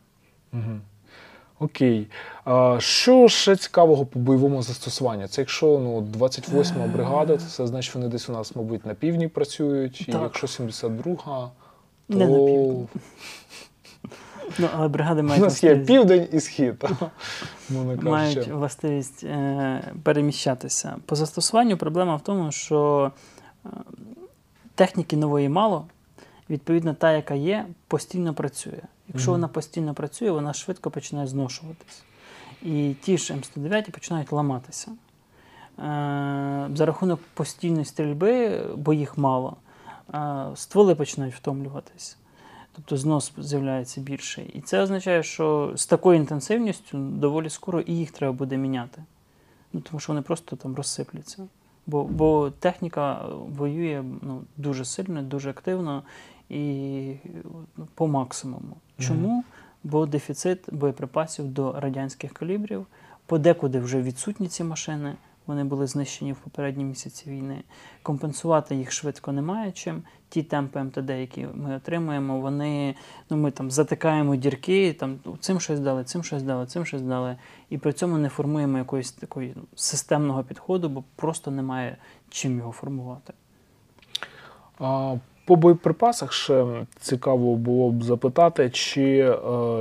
Угу. 0.52 0.80
Окей. 1.58 2.06
А, 2.44 2.76
що 2.80 3.28
ще 3.28 3.56
цікавого 3.56 4.06
по 4.06 4.18
бойовому 4.18 4.62
застосуванню? 4.62 5.28
Це 5.28 5.40
якщо 5.40 5.66
ну, 5.66 6.00
28-ма 6.18 6.92
бригада, 6.92 7.36
це 7.36 7.66
значить 7.66 7.94
вони 7.94 8.08
десь 8.08 8.28
у 8.28 8.32
нас, 8.32 8.56
мабуть, 8.56 8.86
на 8.86 8.94
півдні 8.94 9.28
працюють. 9.28 10.08
І 10.08 10.12
якщо 10.12 10.46
72-га, 10.46 11.50
то 12.10 12.18
Не 12.18 12.28
на 12.28 12.36
півдні. 12.36 12.86
Ну, 14.58 14.68
але 14.76 14.88
бригади 14.88 15.22
мають 15.22 15.42
у 15.42 15.44
нас 15.44 15.64
є 15.64 15.74
властивість- 15.74 15.86
південь 15.86 16.28
і 16.32 16.40
схід. 16.40 16.84
мовно 17.70 18.10
мають 18.10 18.34
кажучи. 18.34 18.54
властивість 18.54 19.24
е, 19.24 19.82
переміщатися. 20.02 20.96
По 21.06 21.16
застосуванню 21.16 21.76
проблема 21.76 22.16
в 22.16 22.20
тому, 22.20 22.52
що 22.52 23.12
е, 23.66 23.68
техніки 24.74 25.16
нової 25.16 25.48
мало. 25.48 25.86
Відповідно, 26.50 26.94
та, 26.94 27.12
яка 27.12 27.34
є, 27.34 27.66
постійно 27.88 28.34
працює. 28.34 28.80
Якщо 29.08 29.30
вона 29.30 29.48
постійно 29.48 29.94
працює, 29.94 30.30
вона 30.30 30.52
швидко 30.52 30.90
починає 30.90 31.26
зношуватись. 31.26 32.02
І 32.62 32.94
ті 33.02 33.18
ж 33.18 33.34
М109 33.34 33.90
починають 33.90 34.32
ламатися. 34.32 34.90
Е, 34.90 36.68
за 36.74 36.86
рахунок 36.86 37.20
постійної 37.34 37.84
стрільби, 37.84 38.62
бо 38.76 38.92
їх 38.92 39.18
мало, 39.18 39.56
е, 40.14 40.46
стволи 40.54 40.94
починають 40.94 41.34
втомлюватись. 41.34 42.16
Тобто 42.72 42.96
знос 42.96 43.32
з'являється 43.38 44.00
більший. 44.00 44.44
І 44.44 44.60
це 44.60 44.80
означає, 44.82 45.22
що 45.22 45.72
з 45.76 45.86
такою 45.86 46.16
інтенсивністю 46.16 46.98
доволі 46.98 47.50
скоро 47.50 47.80
і 47.80 47.96
їх 47.96 48.10
треба 48.10 48.32
буде 48.32 48.56
міняти. 48.56 49.02
Ну, 49.72 49.80
тому 49.80 50.00
що 50.00 50.12
вони 50.12 50.22
просто 50.22 50.56
там 50.56 50.74
розсипляться. 50.74 51.48
Бо, 51.86 52.04
бо 52.04 52.50
техніка 52.50 53.26
воює 53.56 54.04
ну, 54.22 54.42
дуже 54.56 54.84
сильно, 54.84 55.22
дуже 55.22 55.50
активно 55.50 56.02
і 56.48 57.14
ну, 57.76 57.86
по 57.94 58.06
максимуму. 58.06 58.76
Чому? 58.98 59.44
Бо 59.84 60.06
дефіцит 60.06 60.58
боєприпасів 60.72 61.48
до 61.48 61.80
радянських 61.80 62.32
калібрів, 62.32 62.86
подекуди 63.26 63.78
вже 63.78 64.02
відсутні 64.02 64.48
ці 64.48 64.64
машини, 64.64 65.14
вони 65.46 65.64
були 65.64 65.86
знищені 65.86 66.32
в 66.32 66.36
попередні 66.36 66.84
місяці 66.84 67.30
війни. 67.30 67.62
Компенсувати 68.02 68.74
їх 68.74 68.92
швидко 68.92 69.32
немає 69.32 69.72
чим. 69.72 70.02
Ті 70.28 70.42
темпи 70.42 70.82
МТД, 70.82 71.10
які 71.10 71.46
ми 71.54 71.76
отримуємо, 71.76 72.40
вони 72.40 72.94
ну 73.30 73.36
ми 73.36 73.50
там 73.50 73.70
затикаємо 73.70 74.36
дірки, 74.36 74.92
там 74.92 75.18
цим 75.40 75.60
щось 75.60 75.80
дали, 75.80 76.04
цим 76.04 76.24
щось 76.24 76.42
дали, 76.42 76.66
цим 76.66 76.86
щось 76.86 77.02
дали. 77.02 77.36
І 77.70 77.78
при 77.78 77.92
цьому 77.92 78.18
не 78.18 78.28
формуємо 78.28 78.78
якоїсь 78.78 79.12
такої 79.12 79.52
ну, 79.56 79.62
системного 79.74 80.44
підходу, 80.44 80.88
бо 80.88 81.04
просто 81.16 81.50
немає 81.50 81.96
чим 82.30 82.58
його 82.58 82.72
формувати. 82.72 83.32
По 85.46 85.56
боєприпасах 85.56 86.32
ще 86.32 86.64
цікаво 87.00 87.56
було 87.56 87.90
б 87.90 88.02
запитати, 88.02 88.70
чи 88.70 89.02
е, 89.02 89.36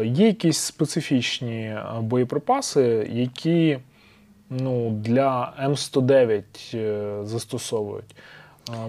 є 0.06 0.28
якісь 0.28 0.58
специфічні 0.58 1.62
е, 1.62 1.84
боєприпаси, 2.02 3.10
які 3.12 3.80
ну, 4.49 4.89
для 4.89 5.54
М109 5.67 6.43
е, 6.73 7.26
застосовують. 7.26 8.15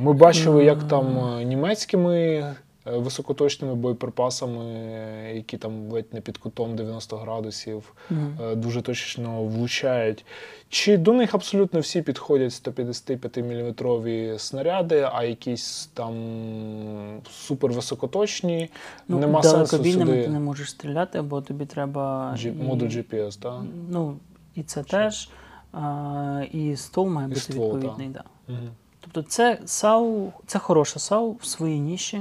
Ми 0.01 0.13
бачили, 0.13 0.65
як 0.65 0.83
там 0.83 1.39
німецькими 1.49 2.45
високоточними 2.85 3.75
боєприпасами, 3.75 4.65
е, 4.65 5.33
які 5.35 5.59
там 5.59 5.91
ледь 5.91 6.15
не 6.15 6.21
під 6.21 6.39
кутом 6.39 6.77
90 6.77 7.17
градусів, 7.17 7.95
е, 8.41 8.55
дуже 8.55 8.83
точно 8.83 9.45
влучають. 9.45 10.25
Чи 10.69 10.97
до 10.97 11.13
них 11.13 11.35
абсолютно 11.35 11.81
всі 11.81 12.03
підходять 12.03 12.53
155 12.53 13.37
мм 13.43 14.39
снаряди, 14.39 15.09
а 15.13 15.25
якісь 15.25 15.91
там 15.95 16.15
супервисокоточні, 17.31 18.71
Ну, 19.09 19.19
нема 19.19 19.43
сенсу 19.43 19.77
сюди 19.77 20.23
ти 20.23 20.29
не 20.29 20.39
можеш 20.41 20.71
стріляти, 20.71 21.23
бо 21.23 21.41
тобі 21.41 21.67
треба. 21.67 22.35
G- 22.39 22.49
і- 22.49 22.63
модуль 22.63 22.87
GPS, 22.87 23.41
так? 23.41 23.63
Ну, 23.91 24.17
і 24.55 24.63
це 24.63 24.83
теж. 24.83 25.29
А, 25.73 26.43
і 26.53 26.77
ствол 26.77 27.09
має 27.09 27.27
І 27.27 27.29
бути 27.29 27.41
ствол, 27.41 27.77
відповідний. 27.77 28.09
Да. 28.09 28.25
Угу. 28.49 28.59
Тобто 29.01 29.23
це 29.23 29.59
САУ, 29.65 30.33
це 30.47 30.59
хороша 30.59 30.99
САУ 30.99 31.33
в 31.33 31.45
своїй 31.47 31.81
ніші. 31.81 32.21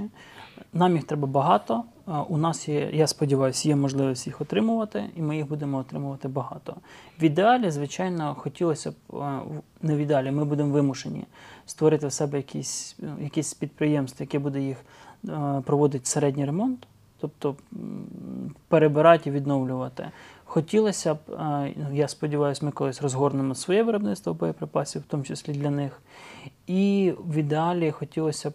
Нам 0.74 0.96
їх 0.96 1.04
треба 1.04 1.28
багато. 1.28 1.84
У 2.30 2.38
нас 2.38 2.70
є, 2.70 2.90
я 2.94 3.08
сподіваюся, 3.08 3.70
є 3.70 3.76
можливість 3.76 4.28
їх 4.28 4.42
отримувати, 4.42 5.10
і 5.16 5.22
ми 5.22 5.38
їх 5.38 5.48
будемо 5.50 5.78
отримувати 5.78 6.28
багато. 6.28 6.76
В 7.20 7.24
ідеалі, 7.24 7.72
звичайно, 7.72 8.36
хотілося 8.40 8.92
б 8.92 8.94
в- 9.10 9.44
не 9.82 9.96
в 9.96 9.98
ідеалі, 9.98 10.32
ми 10.32 10.46
будемо 10.46 10.74
вимушені 10.74 11.26
створити 11.66 12.08
в 12.08 12.12
себе 12.14 12.38
якісь, 12.38 12.96
ну, 13.00 13.10
якісь 13.22 13.54
підприємство, 13.54 14.24
яке 14.24 14.40
буде 14.40 14.62
їх 14.62 14.78
проводити 15.64 16.06
середній 16.06 16.46
ремонт, 16.46 16.88
тобто 17.20 17.56
перебирати 18.68 19.30
і 19.30 19.34
відновлювати. 19.34 20.12
Хотілося 20.54 21.14
б, 21.14 21.18
ну, 21.76 21.88
я 21.94 22.08
сподіваюся, 22.08 22.66
ми 22.66 22.72
колись 22.72 23.02
розгорнемо 23.02 23.56
своє 23.56 23.84
виробництво 23.84 24.34
боєприпасів, 24.34 25.02
в 25.02 25.06
тому 25.06 25.24
числі 25.24 25.54
для 25.54 25.70
них. 25.70 26.02
І 26.68 27.14
в 27.26 27.36
ідеалі 27.36 27.92
хотілося 27.92 28.50
б 28.50 28.54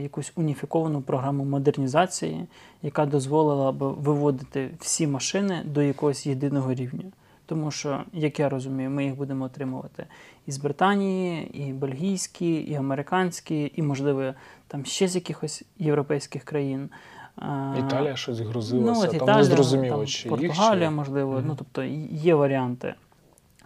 якусь 0.00 0.32
уніфіковану 0.36 1.02
програму 1.02 1.44
модернізації, 1.44 2.46
яка 2.82 3.06
дозволила 3.06 3.72
б 3.72 3.78
виводити 3.78 4.70
всі 4.80 5.06
машини 5.06 5.62
до 5.64 5.82
якогось 5.82 6.26
єдиного 6.26 6.74
рівня. 6.74 7.04
Тому 7.46 7.70
що, 7.70 8.00
як 8.12 8.40
я 8.40 8.48
розумію, 8.48 8.90
ми 8.90 9.04
їх 9.04 9.16
будемо 9.16 9.44
отримувати 9.44 10.06
із 10.46 10.58
Британії, 10.58 11.50
і 11.54 11.72
бельгійські, 11.72 12.54
і 12.54 12.74
американські, 12.74 13.72
і, 13.76 13.82
можливо, 13.82 14.34
там 14.68 14.84
ще 14.84 15.08
з 15.08 15.14
якихось 15.14 15.64
європейських 15.78 16.44
країн. 16.44 16.90
Італія 17.78 18.16
щось 18.16 18.40
Ну, 18.94 19.00
от 19.00 19.10
там 19.10 19.16
Італія, 19.16 19.36
не 19.36 19.44
зрозуміло, 19.44 19.96
там, 19.96 20.06
чи 20.06 20.28
Португалія, 20.28 20.84
їх 20.84 20.90
чи... 20.90 20.96
можливо, 20.96 21.32
Мгм. 21.32 21.44
ну 21.46 21.54
тобто 21.58 21.82
є 22.10 22.34
варіанти. 22.34 22.94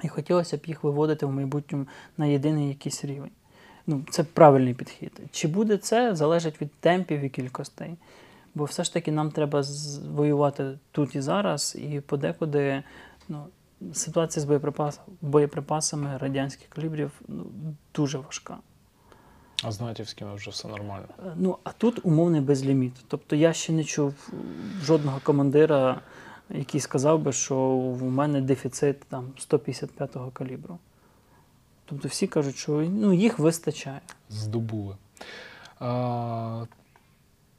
І 0.02 0.08
хотілося 0.08 0.56
б 0.56 0.60
їх 0.66 0.84
виводити 0.84 1.26
в 1.26 1.32
майбутньому 1.32 1.86
на 2.16 2.26
єдиний 2.26 2.68
якийсь 2.68 3.04
рівень. 3.04 3.30
Ну, 3.86 4.04
це 4.10 4.24
правильний 4.24 4.74
підхід. 4.74 5.20
Чи 5.30 5.48
буде 5.48 5.76
це, 5.76 6.14
залежить 6.14 6.62
від 6.62 6.72
темпів 6.72 7.20
і 7.20 7.28
кількостей. 7.28 7.96
Бо 8.54 8.64
все 8.64 8.84
ж 8.84 8.92
таки 8.92 9.12
нам 9.12 9.30
треба 9.30 9.62
воювати 10.12 10.78
тут 10.92 11.14
і 11.14 11.20
зараз, 11.20 11.76
і 11.78 12.00
подекуди 12.00 12.82
ну, 13.28 13.44
ситуація 13.92 14.42
з 14.42 14.44
боєприпас, 14.44 15.00
боєприпасами 15.20 16.18
радянських 16.18 16.68
калібрів 16.68 17.10
ну, 17.28 17.46
дуже 17.94 18.18
важка. 18.18 18.56
А 19.64 19.72
з 19.72 19.80
натівськими 19.80 20.34
вже 20.34 20.50
все 20.50 20.68
нормально. 20.68 21.06
Е, 21.26 21.32
Ну, 21.36 21.58
а 21.64 21.72
тут 21.72 22.06
умовний 22.06 22.40
безліміт. 22.40 22.92
Тобто 23.08 23.36
я 23.36 23.52
ще 23.52 23.72
не 23.72 23.84
чув 23.84 24.14
жодного 24.82 25.20
командира, 25.22 26.00
який 26.50 26.80
сказав 26.80 27.18
би, 27.20 27.32
що 27.32 27.56
в 27.76 28.02
мене 28.02 28.40
дефіцит 28.40 29.00
там 29.00 29.24
155-го 29.50 30.30
калібру. 30.30 30.78
Тобто 31.84 32.08
всі 32.08 32.26
кажуть, 32.26 32.56
що 32.56 32.72
ну, 32.72 33.12
їх 33.12 33.38
вистачає. 33.38 34.00
Здобули. 34.30 34.96
А, 35.80 36.64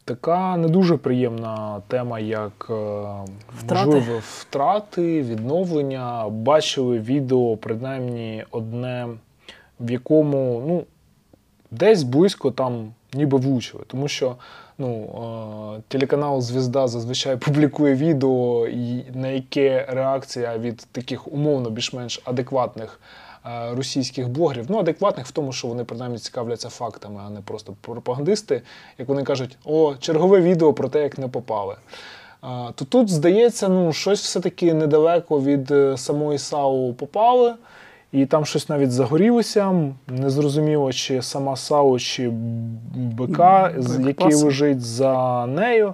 така 0.06 0.58
не 0.58 0.68
дуже 0.68 0.98
приємна 0.98 1.82
тема, 1.88 2.20
як 2.20 2.68
е, 2.70 2.74
Втрати. 3.58 3.86
можливо 3.86 4.22
втрати, 4.24 5.22
відновлення. 5.22 6.30
Бачили 6.30 7.00
відео, 7.00 7.58
принаймні, 7.58 8.46
одне, 8.52 9.08
в 9.80 9.92
якому 9.92 10.64
ну, 10.68 10.86
десь 11.72 12.04
близько 12.04 12.52
там 12.52 12.94
ніби 13.14 13.38
влучили. 13.38 13.84
Тому 13.88 14.08
що 14.08 14.36
ну, 14.78 15.04
е, 15.78 15.82
телеканал 15.88 16.42
Звізда 16.42 16.88
зазвичай 16.88 17.38
публікує 17.46 17.96
відео, 17.96 18.68
на 19.14 19.28
яке 19.28 19.86
реакція 19.90 20.58
від 20.58 20.88
таких 20.92 21.28
умовно 21.28 21.70
більш-менш 21.70 22.22
адекватних 22.26 23.00
е, 23.46 23.76
російських 23.76 24.30
блогерів. 24.30 24.66
Ну, 24.70 24.78
адекватних 24.78 25.28
в 25.28 25.32
тому, 25.32 25.52
що 25.52 25.68
вони 25.68 25.84
принаймні 25.84 26.18
цікавляться 26.18 26.70
фактами, 26.70 27.22
а 27.26 27.30
не 27.30 27.42
просто 27.42 27.76
пропагандисти. 27.82 28.62
Як 28.98 29.08
вони 29.08 29.24
кажуть, 29.24 29.58
о, 29.66 29.96
чергове 30.00 30.42
відео 30.42 30.74
про 30.74 30.90
те, 30.90 31.04
як 31.04 31.18
не 31.18 31.28
попали. 31.28 31.76
А, 32.42 32.72
То 32.76 32.86
тут, 32.86 33.10
здається, 33.10 33.68
ну, 33.68 33.94
щось 33.94 34.22
все-таки 34.22 34.74
недалеко 34.74 35.42
від 35.42 35.72
е, 35.72 35.98
самої 35.98 36.40
САУ 36.40 36.94
попали. 36.94 37.56
І 38.12 38.26
там 38.26 38.46
щось 38.46 38.70
навіть 38.70 38.92
загорілося. 38.92 39.94
Незрозуміло, 40.08 40.94
чи 40.94 41.22
сама 41.22 41.56
САУ, 41.56 42.00
чи 42.00 42.30
БК, 42.96 43.40
який 44.00 44.36
лежить 44.36 44.82
за 44.82 45.46
нею. 45.46 45.94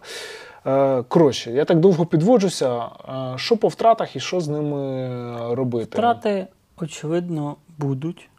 Е, 0.65 1.03
Коротше, 1.03 1.51
я 1.51 1.65
так 1.65 1.79
довго 1.79 2.05
підводжуся. 2.05 2.85
Е, 2.85 3.33
Що 3.35 3.57
по 3.57 3.67
втратах 3.67 4.15
і 4.15 4.19
що 4.19 4.41
з 4.41 4.47
ними 4.47 5.55
робити? 5.55 5.89
Втрати, 5.91 6.47
очевидно, 6.77 7.55
будуть. 7.77 8.29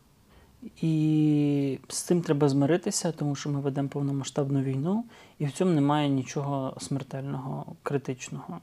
І 0.82 1.78
з 1.88 2.02
цим 2.02 2.22
треба 2.22 2.48
змиритися, 2.48 3.12
тому 3.12 3.34
що 3.34 3.50
ми 3.50 3.60
ведемо 3.60 3.88
повномасштабну 3.88 4.60
війну, 4.60 5.04
і 5.38 5.46
в 5.46 5.52
цьому 5.52 5.72
немає 5.72 6.08
нічого 6.08 6.74
смертельного, 6.78 7.64
критичного. 7.82 8.58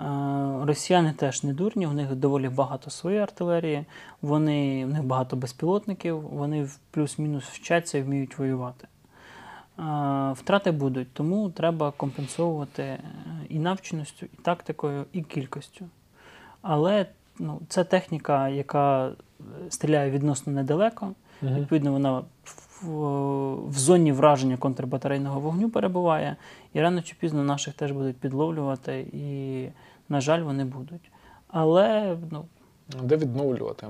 Е, 0.00 0.64
Росіяни 0.64 1.12
теж 1.12 1.44
не 1.44 1.52
дурні, 1.52 1.86
в 1.86 1.94
них 1.94 2.14
доволі 2.14 2.48
багато 2.48 2.90
своєї 2.90 3.22
артилерії, 3.22 3.84
вони, 4.22 4.86
в 4.86 4.88
них 4.88 5.04
багато 5.04 5.36
безпілотників, 5.36 6.20
вони 6.20 6.68
плюс-мінус 6.90 7.44
вчаться 7.44 7.98
і 7.98 8.02
вміють 8.02 8.38
воювати. 8.38 8.88
Е, 9.78 9.82
Втрати 10.32 10.70
будуть, 10.70 11.12
тому 11.12 11.50
треба 11.50 11.90
компенсовувати 11.90 12.82
е, 12.82 13.00
і 13.48 13.58
навченістю, 13.58 14.26
і 14.26 14.36
тактикою, 14.42 15.04
і 15.12 15.22
кількістю. 15.22 15.84
Але 16.62 17.06
ну, 17.38 17.60
це 17.68 17.84
техніка, 17.84 18.48
яка 18.48 19.12
стріляє 19.68 20.10
відносно 20.10 20.52
недалеко. 20.52 21.12
Відповідно, 21.42 21.92
вона 21.92 22.22
в, 22.82 22.90
в 23.68 23.78
зоні 23.78 24.12
враження 24.12 24.56
контрбатарейного 24.56 25.40
вогню 25.40 25.70
перебуває, 25.70 26.36
і 26.72 26.80
рано 26.80 27.02
чи 27.02 27.16
пізно 27.20 27.44
наших 27.44 27.74
теж 27.74 27.92
будуть 27.92 28.16
підловлювати, 28.16 29.00
і, 29.12 29.66
на 30.08 30.20
жаль, 30.20 30.42
вони 30.42 30.64
будуть. 30.64 31.10
Але 31.48 32.16
ну, 32.30 32.44
Де 33.02 33.16
відновлювати? 33.16 33.86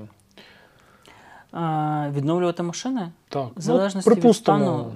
а, 1.51 2.09
відновлювати 2.13 2.63
машини 2.63 3.11
Так, 3.29 3.47
в 3.55 3.61
залежності 3.61 4.09
ну, 4.09 4.15
від 4.29 4.35
стану. 4.35 4.91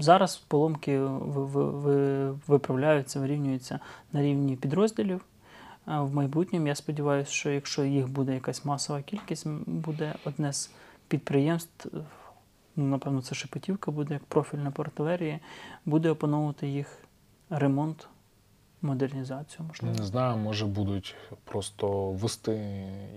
Зараз 0.00 0.36
поломки 0.36 1.00
ви- 1.00 1.44
ви- 1.44 1.70
ви- 1.70 2.38
виправляються, 2.46 3.20
вирівнюються 3.20 3.80
на 4.12 4.22
рівні 4.22 4.56
підрозділів. 4.56 5.24
А 5.86 6.02
В 6.02 6.14
майбутньому 6.14 6.66
я 6.66 6.74
сподіваюся, 6.74 7.30
що 7.30 7.50
якщо 7.50 7.84
їх 7.84 8.08
буде 8.08 8.34
якась 8.34 8.64
масова 8.64 9.02
кількість, 9.02 9.48
буде 9.66 10.14
одне 10.24 10.52
з 10.52 10.70
підприємств, 11.08 11.88
ну, 11.92 12.00
напевно, 12.84 13.22
це 13.22 13.34
Шепетівка 13.34 13.90
буде 13.90 14.14
як 14.14 14.24
профільна 14.24 14.70
по 14.70 14.82
артилерії, 14.82 15.38
буде 15.86 16.10
опановувати 16.10 16.68
їх 16.68 16.98
ремонт 17.50 18.08
модернізацію, 18.82 19.66
можливо. 19.68 19.94
Не 19.98 20.06
знаю, 20.06 20.36
може 20.36 20.66
будуть 20.66 21.14
просто 21.44 22.10
вести 22.10 22.52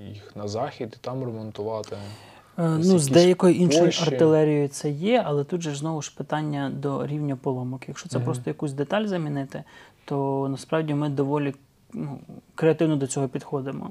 їх 0.08 0.36
на 0.36 0.48
захід 0.48 0.94
і 1.02 1.06
там 1.06 1.24
ремонтувати. 1.24 1.96
Е, 1.96 2.68
Ну, 2.84 3.00
з 3.00 3.08
деякою 3.08 3.56
іншою 3.56 3.92
артилерією 4.02 4.68
це 4.68 4.90
є, 4.90 5.24
але 5.26 5.44
тут 5.44 5.62
же 5.62 5.72
ж 5.72 5.78
знову 5.78 6.02
ж 6.02 6.16
питання 6.18 6.70
до 6.70 7.08
рівня 7.08 7.36
поломок. 7.36 7.88
Якщо 7.88 8.10
це 8.10 8.18
Мгм. 8.18 8.26
просто 8.26 8.50
якусь 8.50 8.74
деталь 8.74 9.06
замінити, 9.06 9.64
то 10.06 10.48
насправді 10.52 10.94
ми 10.94 11.10
доволі 11.10 11.56
ну, 11.94 12.20
креативно 12.56 12.96
до 12.96 13.08
цього 13.08 13.28
підходимо. 13.28 13.90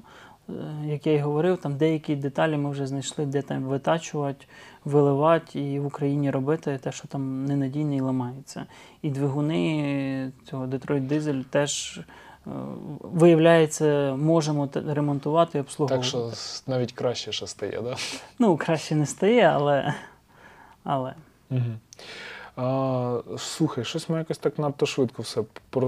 Е, 0.49 0.53
Як 0.87 1.07
я 1.07 1.13
і 1.13 1.19
говорив, 1.19 1.59
там 1.59 1.77
деякі 1.77 2.17
деталі 2.17 2.57
ми 2.57 2.71
вже 2.71 2.87
знайшли, 2.87 3.27
де 3.27 3.43
там 3.43 3.63
витачувати, 3.63 4.47
виливати 4.85 5.61
і 5.61 5.81
в 5.81 5.87
Україні 5.87 6.31
робити 6.31 6.79
те, 6.83 6.93
що 6.93 7.09
там 7.09 7.45
ненадійне 7.45 7.97
і 7.97 8.01
ламається. 8.01 8.67
І 9.03 9.11
двигуни 9.11 10.33
цього 10.51 10.67
Detroit 10.67 11.09
Diesel 11.09 11.45
теж. 11.45 12.01
е, 12.47 12.51
Виявляється, 13.01 14.17
можемо 14.17 14.69
ремонтувати 14.75 15.59
і 15.59 15.61
обслуговувати. 15.61 16.11
Так 16.11 16.33
що 16.33 16.63
навіть 16.67 16.93
краще 16.93 17.33
ще 17.33 17.47
стає, 17.47 17.81
да? 17.83 17.97
Ну, 18.39 18.57
краще 18.57 18.95
не 18.95 19.07
стає, 19.07 19.43
але. 19.55 19.95
але. 20.85 21.15
Угу. 21.51 21.61
А, 22.57 23.21
слухай, 23.39 23.85
щось 23.85 24.09
ми 24.09 24.19
якось 24.19 24.39
так 24.39 24.59
надто 24.59 24.87
швидко 24.87 25.23
все 25.23 25.43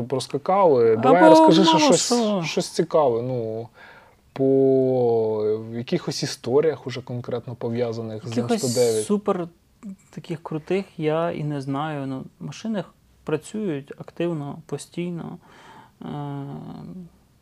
проскакали. 0.09 0.97
Давай 0.97 1.23
Або 1.23 1.31
розкажи 1.31 1.65
ще 1.65 1.79
щось, 1.79 2.15
щось 2.45 2.69
цікаве. 2.69 3.23
Ну, 3.23 3.69
по 4.35 5.59
якихось 5.72 6.22
історіях 6.22 6.87
уже 6.87 7.03
конкретно 7.03 7.55
пов'язаних 7.55 8.28
з 8.28 8.37
Якихось 8.37 8.78
М109. 8.78 9.03
супер 9.03 9.49
таких 10.11 10.43
крутих 10.43 10.85
я 10.99 11.30
і 11.30 11.45
не 11.45 11.61
знаю. 11.61 12.07
Ну, 12.07 12.24
машини 12.41 12.85
працюють 13.24 13.93
активно, 13.99 14.59
постійно. 14.66 15.39
Е- 16.03 16.07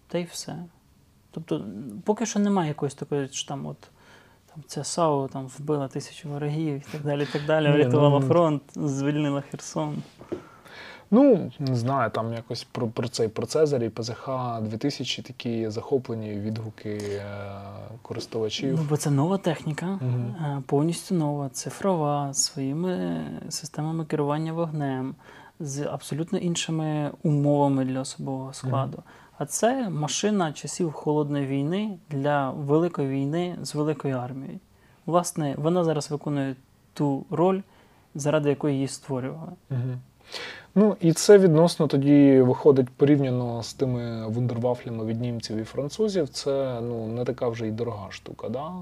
та 0.09 0.19
й 0.19 0.25
все. 0.25 0.57
Тобто, 1.31 1.65
поки 2.05 2.27
що 2.27 2.41
немає 2.41 2.69
якоїсь 2.69 2.95
такої, 2.95 3.29
що 3.29 3.49
там 3.49 3.67
от. 3.67 3.77
Там 4.55 4.65
ця 4.67 4.85
САУ 4.85 5.29
там 5.29 5.47
вбила 5.47 5.89
тисячу 5.89 6.29
ворогів 6.29 6.77
і 6.77 6.93
так 6.93 7.03
далі, 7.03 7.23
і 7.23 7.27
так 7.27 7.47
далі, 7.47 7.73
врятувала 7.73 8.21
ну, 8.21 8.27
фронт, 8.27 8.63
звільнила 8.75 9.41
Херсон. 9.41 10.03
Ну, 11.15 11.53
не 11.59 11.77
знаю, 11.77 12.11
там 12.11 12.33
якось 12.33 12.65
про, 12.65 12.89
про 12.89 13.09
цей 13.09 13.29
про 13.29 13.47
Цезарі, 13.47 13.89
ПЗХ 13.89 14.29
2000 14.63 15.23
такі 15.23 15.71
захоплені 15.71 16.31
відгуки 16.31 16.91
е, 16.91 17.25
користувачів. 18.03 18.77
Ну, 18.79 18.87
бо 18.89 18.97
це 18.97 19.11
нова 19.11 19.39
техніка, 19.39 19.99
е, 20.03 20.63
повністю 20.67 21.15
нова, 21.15 21.49
цифрова, 21.49 22.35
своїми 22.35 23.25
системами 23.49 24.05
керування 24.05 24.53
вогнем, 24.53 25.15
з 25.61 25.87
абсолютно 25.87 26.39
іншими 26.39 27.11
умовами 27.23 27.85
для 27.85 28.01
особового 28.01 28.53
складу. 28.53 29.03
А 29.39 29.47
це 29.47 29.89
машина 29.89 30.53
часів 30.53 30.93
холодної 30.93 31.47
війни 31.47 31.99
для 32.11 32.51
великої 32.51 33.09
війни 33.09 33.59
з 33.63 33.75
великою 33.75 34.17
армією. 34.17 34.59
Власне, 35.07 35.55
вона 35.59 35.85
зараз 35.85 36.11
виконує 36.11 36.57
ту 36.95 37.25
роль, 37.31 37.61
заради 38.15 38.49
якої 38.49 38.75
її 38.75 38.89
створювали. 38.89 39.53
Угу. 39.71 39.99
Ну, 40.75 40.97
і 41.01 41.13
це 41.13 41.39
відносно 41.39 41.87
тоді 41.87 42.41
виходить 42.41 42.89
порівняно 42.89 43.63
з 43.63 43.75
тими 43.75 44.29
вундервафлями 44.29 45.05
від 45.05 45.21
німців 45.21 45.57
і 45.57 45.65
французів. 45.65 46.29
Це 46.29 46.81
ну, 46.83 47.07
не 47.07 47.25
така 47.25 47.49
вже 47.49 47.69
й 47.69 47.71
дорога 47.71 48.07
штука, 48.11 48.49
да? 48.49 48.73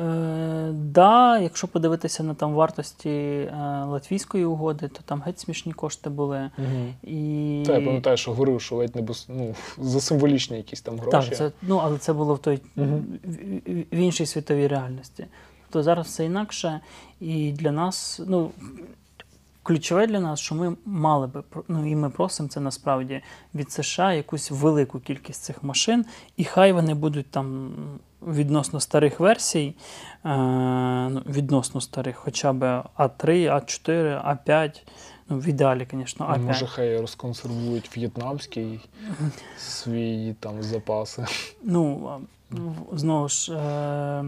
Е, 0.00 0.72
да, 0.72 1.38
якщо 1.38 1.68
подивитися 1.68 2.22
на 2.22 2.34
там 2.34 2.54
вартості 2.54 3.10
е, 3.10 3.84
латвійської 3.84 4.44
угоди, 4.44 4.88
то 4.88 5.00
там 5.04 5.22
геть 5.26 5.40
смішні 5.40 5.72
кошти 5.72 6.10
були. 6.10 6.50
Угу. 6.58 7.12
І... 7.12 7.62
Та 7.66 7.78
я 7.78 7.86
пам'ятаю, 7.86 8.16
що 8.16 8.30
говорив, 8.30 8.60
що 8.60 8.76
ледь 8.76 8.96
не 8.96 9.02
без, 9.02 9.26
ну, 9.28 9.54
за 9.78 10.00
символічні 10.00 10.56
якісь 10.56 10.80
там 10.80 10.98
гроші. 10.98 11.28
Так, 11.28 11.38
це, 11.38 11.52
ну, 11.62 11.76
але 11.76 11.98
це 11.98 12.12
було 12.12 12.34
в 12.34 12.38
той 12.38 12.60
в- 12.76 13.00
в 13.92 13.96
іншій 13.96 14.26
світовій 14.26 14.66
реальності. 14.66 15.26
Тобто 15.70 15.82
зараз 15.82 16.06
все 16.06 16.24
інакше, 16.24 16.80
і 17.20 17.52
для 17.52 17.72
нас, 17.72 18.20
ну, 18.26 18.50
ключове 19.62 20.06
для 20.06 20.20
нас, 20.20 20.40
що 20.40 20.54
ми 20.54 20.76
мали 20.84 21.26
би, 21.26 21.42
ну 21.68 21.90
і 21.90 21.96
ми 21.96 22.10
просимо 22.10 22.48
це 22.48 22.60
насправді 22.60 23.22
від 23.54 23.72
США 23.72 24.12
якусь 24.12 24.50
велику 24.50 25.00
кількість 25.00 25.42
цих 25.42 25.62
машин, 25.62 26.04
і 26.36 26.44
хай 26.44 26.72
вони 26.72 26.94
будуть 26.94 27.30
там 27.30 27.72
відносно 28.26 28.80
старих 28.80 29.20
версій, 29.20 29.74
е, 30.24 30.28
ну, 31.08 31.22
відносно 31.26 31.80
старих, 31.80 32.16
хоча 32.16 32.52
б 32.52 32.64
А3, 32.98 33.26
А4, 33.26 34.36
А5. 34.36 34.82
Ну, 35.28 35.38
в 35.38 35.48
ідеалі, 35.48 35.88
звісно, 35.92 36.26
А 36.28 36.32
А5. 36.34 36.38
може, 36.42 36.66
хай 36.66 37.00
розконсервують 37.00 37.96
в'єтнамський 37.96 38.80
свої 39.58 40.34
там 40.40 40.62
запаси. 40.62 41.26
Ну, 41.62 42.10
знову 42.92 43.28
ж, 43.28 43.52
е, 43.54 44.24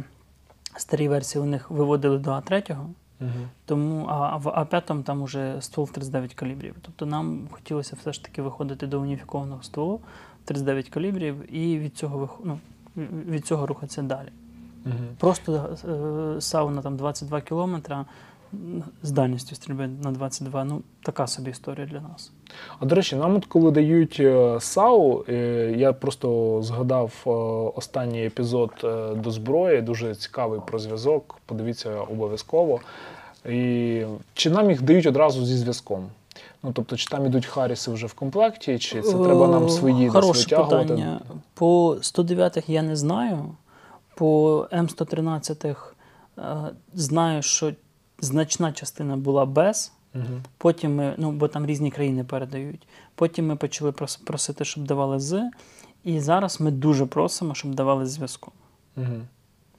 старі 0.77 1.09
версії 1.09 1.43
у 1.43 1.47
них 1.47 1.71
виводили 1.71 2.19
до 2.19 2.31
А3, 2.31 2.77
Угу. 3.21 3.31
тому, 3.65 4.07
а 4.09 4.37
в 4.37 4.47
А5 4.47 5.03
там 5.03 5.23
уже 5.23 5.57
ствол 5.61 5.89
39 5.89 6.35
калібрів. 6.35 6.75
Тобто 6.83 7.07
нам 7.07 7.49
хотілося 7.51 7.97
все 8.01 8.13
ж 8.13 8.25
таки 8.25 8.43
виходити 8.43 8.87
до 8.87 9.01
уніфікованого 9.01 9.63
стволу 9.63 10.01
39 10.45 10.89
калібрів 10.89 11.55
і 11.57 11.79
від 11.79 11.97
цього, 11.97 12.19
вих- 12.19 12.41
ну, 12.45 12.59
від 13.27 13.47
цього 13.47 13.67
рухатися 13.67 14.03
далі. 14.03 14.29
Угу. 14.87 14.95
Просто 15.19 15.77
е, 15.89 16.41
сауна 16.41 16.83
там 16.83 16.97
22 16.97 17.41
кілометра 17.41 18.07
з 19.03 19.11
дальністю 19.11 19.55
стрільби 19.55 19.87
на 19.87 20.11
22. 20.11 20.65
Ну, 20.65 20.83
така 21.03 21.27
собі 21.27 21.51
історія 21.51 21.87
для 21.87 22.01
нас. 22.01 22.33
А 22.79 22.87
до 22.87 22.95
речі, 22.95 23.17
нам 23.17 23.37
от 23.37 23.45
коли 23.45 23.71
дають 23.71 24.17
е, 24.21 24.59
САУ, 24.61 25.25
е, 25.29 25.75
я 25.77 25.93
просто 25.93 26.59
згадав 26.63 27.13
е, 27.27 27.31
останній 27.77 28.27
епізод 28.27 28.71
до 29.17 29.31
зброї, 29.31 29.83
дуже 29.83 30.15
цікавий 30.15 30.61
про 30.67 30.79
зв'язок. 30.79 31.39
Подивіться 31.47 32.01
обов'язково. 32.01 32.81
І 33.49 34.03
чи 34.35 34.51
нам 34.51 34.71
їх 34.71 34.83
дають 34.83 35.07
одразу 35.07 35.45
зі 35.45 35.57
зв'язком? 35.57 36.07
Ну 36.63 36.73
тобто, 36.73 36.97
чи 36.97 37.09
там 37.09 37.27
ідуть 37.27 37.47
Харіси 37.47 37.91
вже 37.91 38.07
в 38.07 38.13
комплекті, 38.13 38.79
чи 38.79 39.03
це 39.03 39.13
треба 39.13 39.49
нам 39.49 39.69
свої 39.69 40.09
Хороше 40.09 40.57
питання. 40.57 41.21
По 41.55 41.95
109-х 41.95 42.69
я 42.69 42.83
не 42.83 42.97
знаю. 42.97 43.55
По 44.15 44.61
М113 44.73 45.77
е, 46.39 46.43
знаю, 46.95 47.43
що 47.43 47.73
значна 48.19 48.73
частина 48.73 49.17
була 49.17 49.45
без. 49.47 49.93
Угу. 50.15 50.25
Потім 50.59 50.97
ми, 50.97 51.15
ну 51.19 51.33
бо 51.33 51.49
там 51.49 51.67
різні 51.67 51.91
країни 51.91 52.25
передають. 52.25 52.87
Потім 53.15 53.47
ми 53.47 53.57
почали 53.57 53.91
прос- 53.91 54.25
просити, 54.25 54.65
щоб 54.65 54.85
давали 54.85 55.21
з. 55.21 55.51
І 56.05 56.21
зараз 56.21 56.61
ми 56.61 56.71
дуже 56.71 57.07
просимо, 57.07 57.55
щоб 57.55 57.75
давали 57.75 58.07
з 58.07 58.11
зв'язком. 58.11 58.53
Угу. 58.97 59.21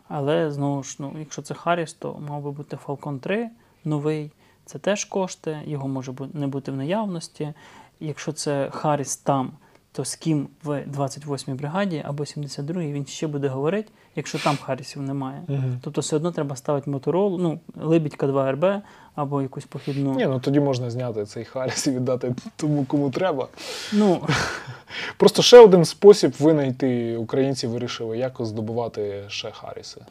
Але 0.07 0.51
знову 0.51 0.83
ж, 0.83 0.95
ну, 0.99 1.15
якщо 1.19 1.41
це 1.41 1.53
Харріс, 1.53 1.93
то 1.93 2.19
мав 2.29 2.41
би 2.41 2.51
бути 2.51 2.77
Falcon 2.85 3.19
3 3.19 3.49
новий. 3.85 4.31
Це 4.65 4.79
теж 4.79 5.05
кошти, 5.05 5.59
його 5.65 5.87
може 5.87 6.13
не 6.33 6.47
бути 6.47 6.71
в 6.71 6.75
наявності. 6.75 7.53
Якщо 7.99 8.31
це 8.31 8.69
Харріс 8.69 9.17
там, 9.17 9.51
то 9.95 10.05
з 10.05 10.15
ким 10.15 10.47
в 10.63 10.69
28-й 10.69 11.53
бригаді 11.53 12.01
або 12.05 12.23
72-й 12.23 12.93
він 12.93 13.05
ще 13.05 13.27
буде 13.27 13.47
говорити, 13.47 13.91
якщо 14.15 14.39
там 14.39 14.57
Харрісів 14.57 15.01
немає. 15.01 15.41
Угу. 15.47 15.63
Тобто 15.81 16.01
все 16.01 16.15
одно 16.15 16.31
треба 16.31 16.55
ставити 16.55 16.89
моторол, 16.89 17.39
ну, 17.41 17.59
Либідь 17.75 18.15
К2РБ 18.15 18.81
або 19.15 19.41
якусь 19.41 19.65
похідну. 19.65 20.15
Ні, 20.15 20.25
ну 20.25 20.39
тоді 20.39 20.59
можна 20.59 20.89
зняти 20.89 21.25
цей 21.25 21.45
Харіс 21.45 21.87
і 21.87 21.91
віддати 21.91 22.35
тому, 22.55 22.85
кому 22.85 23.09
треба. 23.09 23.47
Ну, 23.93 24.21
Просто 25.17 25.41
ще 25.41 25.59
один 25.59 25.85
спосіб 25.85 26.33
винайти 26.39 27.17
українці 27.17 27.67
вирішили, 27.67 28.17
як 28.17 28.33
здобувати 28.39 29.23
ще 29.27 29.51
Харіси. 29.51 30.01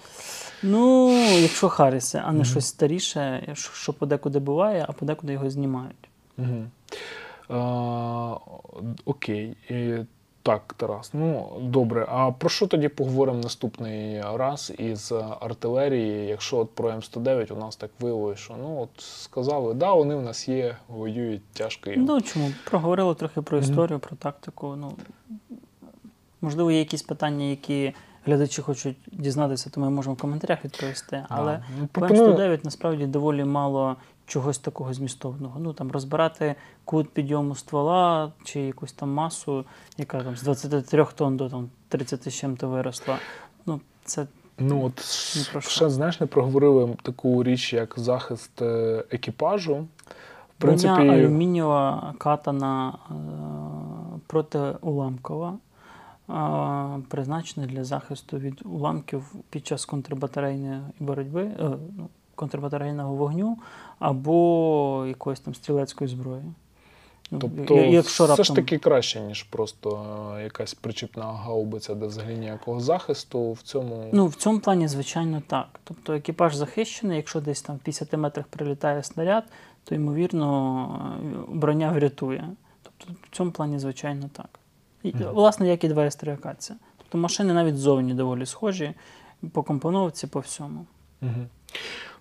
ну, 0.63 1.13
якщо 1.41 1.69
Харріси, 1.69 2.23
а 2.25 2.33
не 2.33 2.37
Мгм. 2.37 2.45
щось 2.45 2.67
старіше, 2.67 3.49
що 3.53 3.73
що 3.73 3.93
подекуди 3.93 4.39
буває, 4.39 4.85
а 4.89 4.93
подекуди 4.93 5.33
його 5.33 5.51
знімають. 5.51 6.09
Угу. 6.39 6.65
Окей. 9.05 9.57
І, 9.71 9.95
так, 10.43 10.75
Тарас. 10.77 11.11
Ну 11.15 11.53
добре. 11.61 12.07
А 12.11 12.31
про 12.33 12.49
що 12.51 12.67
тоді 12.67 12.89
поговоримо 12.89 13.39
наступний 13.39 14.21
раз 14.21 14.73
із 14.79 15.13
артилерії? 15.41 16.27
Якщо 16.27 16.57
от 16.59 16.71
про 16.75 16.91
М109 16.91 17.53
у 17.53 17.57
нас 17.57 17.77
так 17.77 17.91
виявилося, 18.01 18.41
що 18.43 18.55
ну 18.63 18.81
от 18.83 19.01
сказали, 19.01 19.75
да, 19.75 19.93
вони 19.93 20.15
в 20.15 20.23
нас 20.23 20.49
є, 20.49 20.77
воюють 20.89 21.43
тяжко 21.53 21.91
їм. 21.91 22.05
Ну 22.05 22.21
чому? 22.21 22.51
Проговорили 22.71 23.15
трохи 23.15 23.43
про 23.43 23.59
історію, 23.59 23.99
про 23.99 24.17
тактику. 24.17 24.77
Ну, 24.77 24.93
можливо, 26.41 26.71
є 26.71 26.79
якісь 26.79 27.03
питання, 27.03 27.45
які 27.45 27.93
глядачі 28.27 28.63
хочуть 28.63 28.97
дізнатися, 29.13 29.71
то 29.71 29.81
ми 29.81 29.91
можемо 29.91 30.15
в 30.15 30.19
коментарях 30.19 30.65
відповісти. 30.65 31.25
Але 31.29 31.53
Да. 31.53 31.65
Ну, 31.81 31.89
пропоную- 31.93 32.33
М109 32.37 32.61
насправді 32.65 33.07
доволі 33.07 33.45
мало 33.45 33.97
чогось 34.27 34.59
такого 34.59 34.95
змістовного. 34.95 35.61
Ну 35.61 35.73
там 35.73 35.91
розбирати 35.91 36.55
кут 36.85 37.11
підйому 37.11 37.55
ствола 37.55 38.33
чи 38.45 38.61
якусь 38.61 38.93
там 38.93 39.11
масу, 39.11 39.65
яка 39.99 40.23
там 40.23 40.37
з 40.37 40.43
23 40.43 41.07
тонн 41.15 41.37
до 41.37 41.49
там 41.51 41.71
30 41.89 42.29
з 42.31 42.35
чим-то 42.35 42.69
виросла. 42.69 43.19
Ну, 43.67 43.81
це 44.05 44.27
Ну 44.59 44.85
от 44.85 45.05
ще 45.65 45.91
знаєш, 45.91 46.21
не 46.21 46.27
проговорили 46.27 46.97
таку 47.03 47.45
річ, 47.45 47.73
як 47.73 47.95
захист 47.97 48.63
е, 48.63 49.05
екіпажу. 49.11 49.75
В 49.75 50.61
броня 50.61 50.95
принципі, 50.97 51.09
алюмінієва 51.09 52.15
катана 52.19 52.99
е, 53.11 53.15
протиуламкова, 54.27 55.59
а, 56.29 56.99
призначена 57.09 57.67
для 57.67 57.85
захисту 57.85 58.39
від 58.39 58.63
уламків 58.65 59.35
під 59.51 59.67
час 59.67 59.85
контрбатарейної 59.85 60.81
боротьби, 61.01 61.43
е, 61.43 61.71
ну, 61.99 62.09
контрбатарейного 62.35 63.15
вогню 63.15 63.59
або 63.99 65.05
якоїсь 65.09 65.41
там 65.41 65.55
стрілецької 65.55 66.11
зброї. 66.11 66.43
Ну, 67.31 67.39
Тобто, 67.39 67.77
якщо 67.77 68.25
все 68.25 68.45
ж 68.45 68.55
таки 68.55 68.79
краще, 68.79 69.21
ніж 69.21 69.43
просто 69.43 70.07
е, 70.39 70.43
якась 70.43 70.75
причіпна 70.75 71.25
гаубиця, 71.25 71.95
де 71.95 72.07
взагалі 72.07 72.39
ніякого 72.39 72.81
захисту 72.81 73.53
в 73.53 73.63
цьому. 73.63 74.11
Ну, 74.13 74.27
в 74.27 74.35
цьому 74.35 74.59
плані, 74.59 74.89
звичайно, 74.89 75.43
так. 75.47 75.81
Тобто 75.85 76.13
екіпаж 76.13 76.55
захищений, 76.55 77.17
якщо 77.17 77.41
десь 77.41 77.63
там 77.63 77.77
в 77.77 77.79
50 77.79 78.13
метрах 78.13 78.47
прилітає 78.47 79.03
снаряд, 79.03 79.45
то 79.85 79.95
ймовірно 79.95 81.11
е, 81.25 81.55
броня 81.55 81.93
врятує. 81.93 82.49
Тобто 82.83 83.21
в 83.31 83.37
цьому 83.37 83.51
плані, 83.51 83.79
звичайно, 83.79 84.31
так. 84.33 84.59
І, 85.03 85.13
Мгм. 85.15 85.35
Власне, 85.35 85.69
як 85.69 85.85
і 85.85 85.89
2С. 85.89 86.73
Тобто 86.99 87.19
машини 87.19 87.53
навіть 87.53 87.79
ззовні 87.79 88.15
доволі 88.15 88.47
схожі, 88.47 88.95
по 89.53 89.63
компоновці, 89.63 90.27
по 90.27 90.41
всьому. 90.41 90.87
Мгм. 91.21 91.47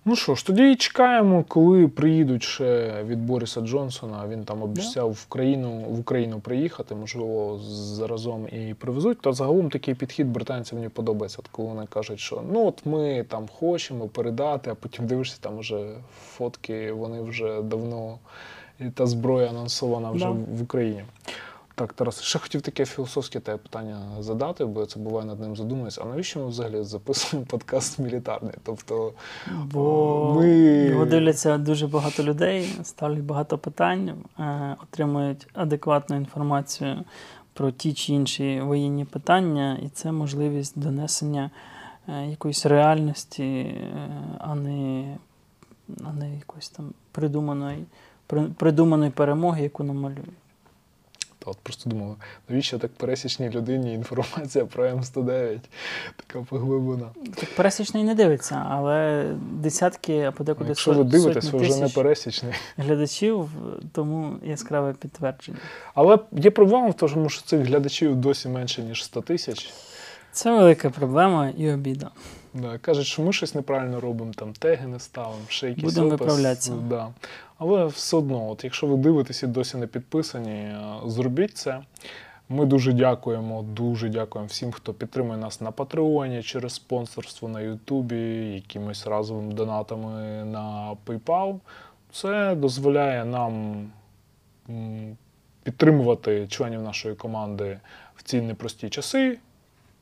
Ну 0.06 0.16
що 0.16 0.34
ж, 0.34 0.46
тоді 0.46 0.76
чекаємо, 0.76 1.44
коли 1.48 1.88
приїдуть 1.88 2.42
ще 2.42 3.02
від 3.04 3.26
Бориса 3.26 3.60
Джонсона. 3.60 4.24
Він 4.28 4.44
там 4.44 4.62
обіцяв 4.62 5.12
в 5.12 5.26
країну 5.26 5.70
в 5.88 6.00
Україну 6.00 6.40
приїхати, 6.40 6.94
можливо, 6.94 7.58
заразом 7.68 8.48
і 8.48 8.74
привезуть. 8.74 9.20
Та 9.20 9.32
загалом 9.32 9.70
такий 9.70 9.94
підхід 9.94 10.26
британців 10.32 10.78
мені 10.78 10.88
подобається. 10.88 11.38
От 11.40 11.48
коли 11.48 11.68
вони 11.68 11.86
кажуть, 11.86 12.20
що 12.20 12.42
ну 12.52 12.66
от 12.66 12.86
ми 12.86 13.24
там 13.28 13.48
хочемо 13.58 14.08
передати, 14.08 14.70
а 14.70 14.74
потім 14.74 15.06
дивишся, 15.06 15.36
там 15.40 15.58
вже 15.58 15.88
фотки, 16.36 16.92
вони 16.92 17.22
вже 17.22 17.62
давно 17.62 18.18
і 18.80 18.84
та 18.90 19.06
зброя 19.06 19.48
анонсована 19.48 20.10
вже 20.10 20.24
Да. 20.24 20.30
в 20.30 20.62
Україні. 20.62 21.04
Так, 21.76 21.92
Тарас, 21.92 22.22
ще 22.22 22.38
хотів 22.38 22.62
таке 22.62 22.84
філософське 22.84 23.40
тебе 23.40 23.58
питання 23.58 24.00
задати, 24.20 24.64
бо 24.64 24.80
я 24.80 24.86
це 24.86 25.00
буває 25.00 25.26
над 25.26 25.40
ним 25.40 25.56
задумуюсь. 25.56 25.98
А 25.98 26.04
навіщо 26.04 26.40
ми 26.40 26.46
взагалі 26.46 26.84
записуємо 26.84 27.46
подкаст 27.50 27.98
мілітарний? 27.98 28.54
Тобто 28.62 29.12
Бо 29.72 30.34
Ми- 30.36 30.48
його 30.64 31.04
дивляться 31.06 31.58
дуже 31.58 31.86
багато 31.86 32.22
людей, 32.22 32.68
ставлять 32.82 33.20
багато 33.24 33.58
питань, 33.58 34.12
е, 34.38 34.76
отримують 34.82 35.46
адекватну 35.52 36.16
інформацію 36.16 37.04
про 37.52 37.70
ті 37.70 37.94
чи 37.94 38.12
інші 38.12 38.60
воєнні 38.60 39.04
питання, 39.04 39.78
і 39.82 39.88
це 39.88 40.12
можливість 40.12 40.78
донесення 40.78 41.50
е, 42.08 42.26
якоїсь 42.26 42.66
реальності, 42.66 43.42
е, 43.44 43.78
а 44.38 44.54
не, 44.54 45.04
а 46.04 46.12
не 46.12 46.34
якоїсь 46.36 46.68
там 46.68 46.92
придуманої, 47.12 47.84
при- 48.26 48.42
придуманої 48.58 49.10
перемоги, 49.10 49.62
яку 49.62 49.84
намалюють. 49.84 50.28
Та 51.44 51.50
от 51.50 51.58
просто 51.62 51.90
думав, 51.90 52.16
навіщо 52.48 52.78
так 52.78 52.90
пересічній 52.92 53.50
людині 53.50 53.94
інформація 53.94 54.64
про 54.64 54.84
М109? 54.84 55.58
Така 56.16 56.44
поглиблена. 56.48 57.08
Так 57.34 57.54
пересічний 57.56 58.04
не 58.04 58.14
дивиться, 58.14 58.66
але 58.70 59.26
десятки, 59.52 60.22
а 60.22 60.32
подекуди 60.32 60.68
Якщо 60.68 60.92
ви 60.92 61.02
сот- 61.02 61.04
дивитесь, 61.08 61.44
сотні 61.44 61.58
ви 61.58 61.66
вже 61.66 61.80
не 61.80 61.88
пересічний. 61.88 62.52
глядачів, 62.76 63.50
тому 63.92 64.36
яскраве 64.44 64.92
підтвердження. 64.92 65.58
Але 65.94 66.18
є 66.32 66.50
проблема 66.50 66.88
в 66.88 66.94
тому, 66.94 67.28
що 67.28 67.42
цих 67.42 67.60
глядачів 67.60 68.16
досі 68.16 68.48
менше, 68.48 68.82
ніж 68.82 69.04
100 69.04 69.20
тисяч. 69.20 69.72
Це 70.32 70.58
велика 70.58 70.90
проблема 70.90 71.48
і 71.48 71.70
обіда. 71.70 72.10
Да, 72.54 72.78
кажуть, 72.78 73.06
що 73.06 73.22
ми 73.22 73.32
щось 73.32 73.54
неправильно 73.54 74.00
робимо, 74.00 74.32
там 74.36 74.52
теги 74.52 74.86
не 74.86 75.00
ставимо, 75.00 75.38
ще 75.48 75.68
якісь 75.68 75.84
Будемо 75.84 76.06
опис, 76.06 76.20
виправлятися. 76.20 76.72
Да. 76.88 77.08
Але 77.58 77.86
все 77.86 78.16
одно, 78.16 78.50
от 78.50 78.64
якщо 78.64 78.86
ви 78.86 78.96
дивитесь 78.96 79.42
і 79.42 79.46
досі 79.46 79.76
не 79.76 79.86
підписані, 79.86 80.50
е, 80.50 81.00
зробіть 81.06 81.56
це. 81.56 81.82
Ми 82.48 82.66
дуже 82.66 82.92
дякуємо, 82.92 83.62
дуже 83.62 84.08
дякуємо 84.08 84.46
всім, 84.46 84.72
хто 84.72 84.94
підтримує 84.94 85.38
нас 85.38 85.60
на 85.60 85.70
Патреоні 85.70 86.42
через 86.42 86.74
спонсорство 86.74 87.48
на 87.48 87.60
Ютубі, 87.60 88.54
якимись 88.54 89.06
разовими 89.06 89.54
донатами 89.54 90.44
на 90.44 90.96
PayPal. 91.06 91.58
Це 92.12 92.54
дозволяє 92.54 93.24
нам 93.24 93.86
підтримувати 95.62 96.46
членів 96.48 96.82
нашої 96.82 97.14
команди 97.14 97.80
в 98.16 98.22
ці 98.22 98.40
непрості 98.40 98.88
часи, 98.88 99.38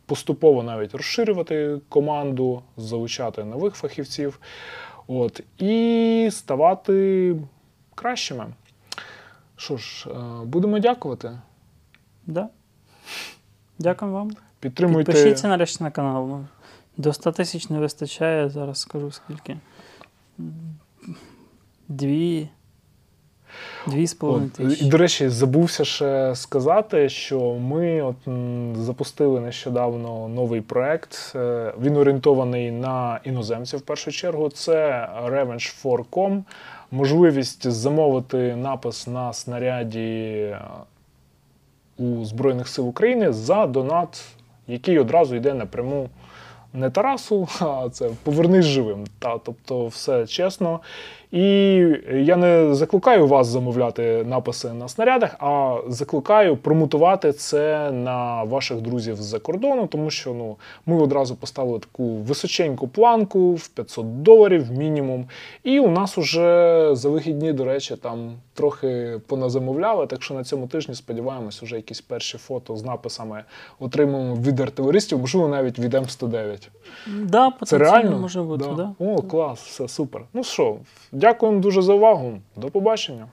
поступово 0.07 0.63
навіть 0.63 0.95
розширювати 0.95 1.81
команду, 1.89 2.63
залучати 2.77 3.45
нових 3.45 3.75
фахівців, 3.75 4.41
от, 5.07 5.41
і 5.59 6.29
ставати 6.33 7.37
кращими. 7.95 8.47
Що 9.57 9.77
ж, 9.77 10.11
е, 10.11 10.45
будемо 10.45 10.79
дякувати. 10.79 11.39
Да? 12.27 12.49
Дякую 13.79 14.13
вам. 14.13 14.31
Підтримуйте. 14.61 15.13
Підпишіться 15.13 15.49
нарешті 15.49 15.85
на 15.85 15.91
канал. 15.91 16.41
До 16.97 17.13
100 17.13 17.33
тисяч 17.33 17.71
не 17.71 17.79
вистачає, 17.79 18.49
зараз 18.49 18.79
скажу 18.79 19.11
скільки. 19.11 19.57
Дві. 21.89 22.49
Дві 23.87 24.07
з 24.07 24.15
половиною 24.15 24.77
і, 24.81 24.85
до 24.85 24.97
речі, 24.97 25.29
забувся 25.29 25.85
ще 25.85 26.33
сказати, 26.35 27.09
що 27.09 27.41
ми 27.41 28.03
от, 28.03 28.17
запустили 28.77 29.41
нещодавно 29.41 30.29
новий 30.29 30.61
проект. 30.61 31.33
Е, 31.35 31.73
Він 31.83 31.97
орієнтований 31.97 32.71
на 32.71 33.21
іноземців 33.25 33.79
в 33.79 33.83
першу 33.83 34.13
чергу. 34.13 34.49
Це 34.49 35.09
Revenge4.com. 35.27 36.43
Можливість 36.91 37.71
замовити 37.71 38.57
напис 38.57 39.07
на 39.07 39.33
снаряді 39.33 40.01
е, 40.01 40.61
у 41.99 42.25
Збройних 42.25 42.69
сил 42.69 42.89
України 42.89 43.33
за 43.33 43.67
донат, 43.67 44.25
який 44.67 44.99
одразу 44.99 45.37
йде 45.37 45.55
напряму 45.55 46.09
не 46.73 46.91
Тарасу, 46.91 47.49
а 47.61 47.89
це 47.93 48.11
повернись 48.23 48.67
живим. 48.67 49.05
Та, 49.19 49.39
тобто, 49.39 49.87
все 49.87 50.27
чесно. 50.27 50.81
І 51.33 51.43
я 52.13 52.37
не 52.37 52.75
закликаю 52.75 53.27
вас 53.27 53.47
замовляти 53.47 54.25
написи 54.25 54.73
на 54.73 54.89
снарядах, 54.89 55.37
а 55.39 55.79
закликаю 55.89 56.57
промутувати 56.57 57.33
це 57.33 57.91
на 57.91 58.43
ваших 58.43 58.81
друзів 58.81 59.17
з-за 59.17 59.39
кордону, 59.39 59.87
тому 59.87 60.11
що 60.11 60.35
ну, 60.35 60.57
ми 60.87 61.03
одразу 61.03 61.37
поставили 61.37 61.79
таку 61.79 62.05
височеньку 62.05 62.89
планку 62.89 63.55
в 63.55 63.69
500 63.69 64.23
доларів 64.23 64.73
мінімум. 64.73 65.27
І 65.63 65.81
у 65.81 65.91
нас 65.91 66.19
уже 66.19 66.89
за 66.93 67.09
вихідні, 67.09 67.53
до 67.53 67.65
речі, 67.65 67.97
там 67.97 68.33
трохи 68.55 69.21
поназамовляли. 69.27 70.07
Так 70.07 70.23
що 70.23 70.35
на 70.35 70.45
цьому 70.45 70.67
тижні 70.67 70.95
сподіваємось, 70.95 71.63
вже 71.63 71.77
якісь 71.77 72.01
перші 72.01 72.39
фото 72.39 72.77
з 72.77 72.85
написами 72.85 73.45
отримаємо 73.79 74.35
від 74.35 74.61
артилеристів, 74.61 75.19
можливо, 75.19 75.49
навіть 75.49 75.79
від 75.79 75.95
М109. 75.95 76.69
Да, 77.07 77.53
Це 77.65 77.79
реально 77.79 78.19
може 78.19 78.43
бути, 78.43 78.65
да. 78.77 78.91
О, 78.99 79.23
клас, 79.23 79.61
все 79.61 79.89
супер. 79.89 80.23
Ну 80.35 80.45
що, 80.45 80.77
дякуємо 81.23 81.61
дуже 81.61 81.83
за 81.83 81.95
увагу. 81.95 82.39
До 82.57 82.71
побачення. 82.71 83.27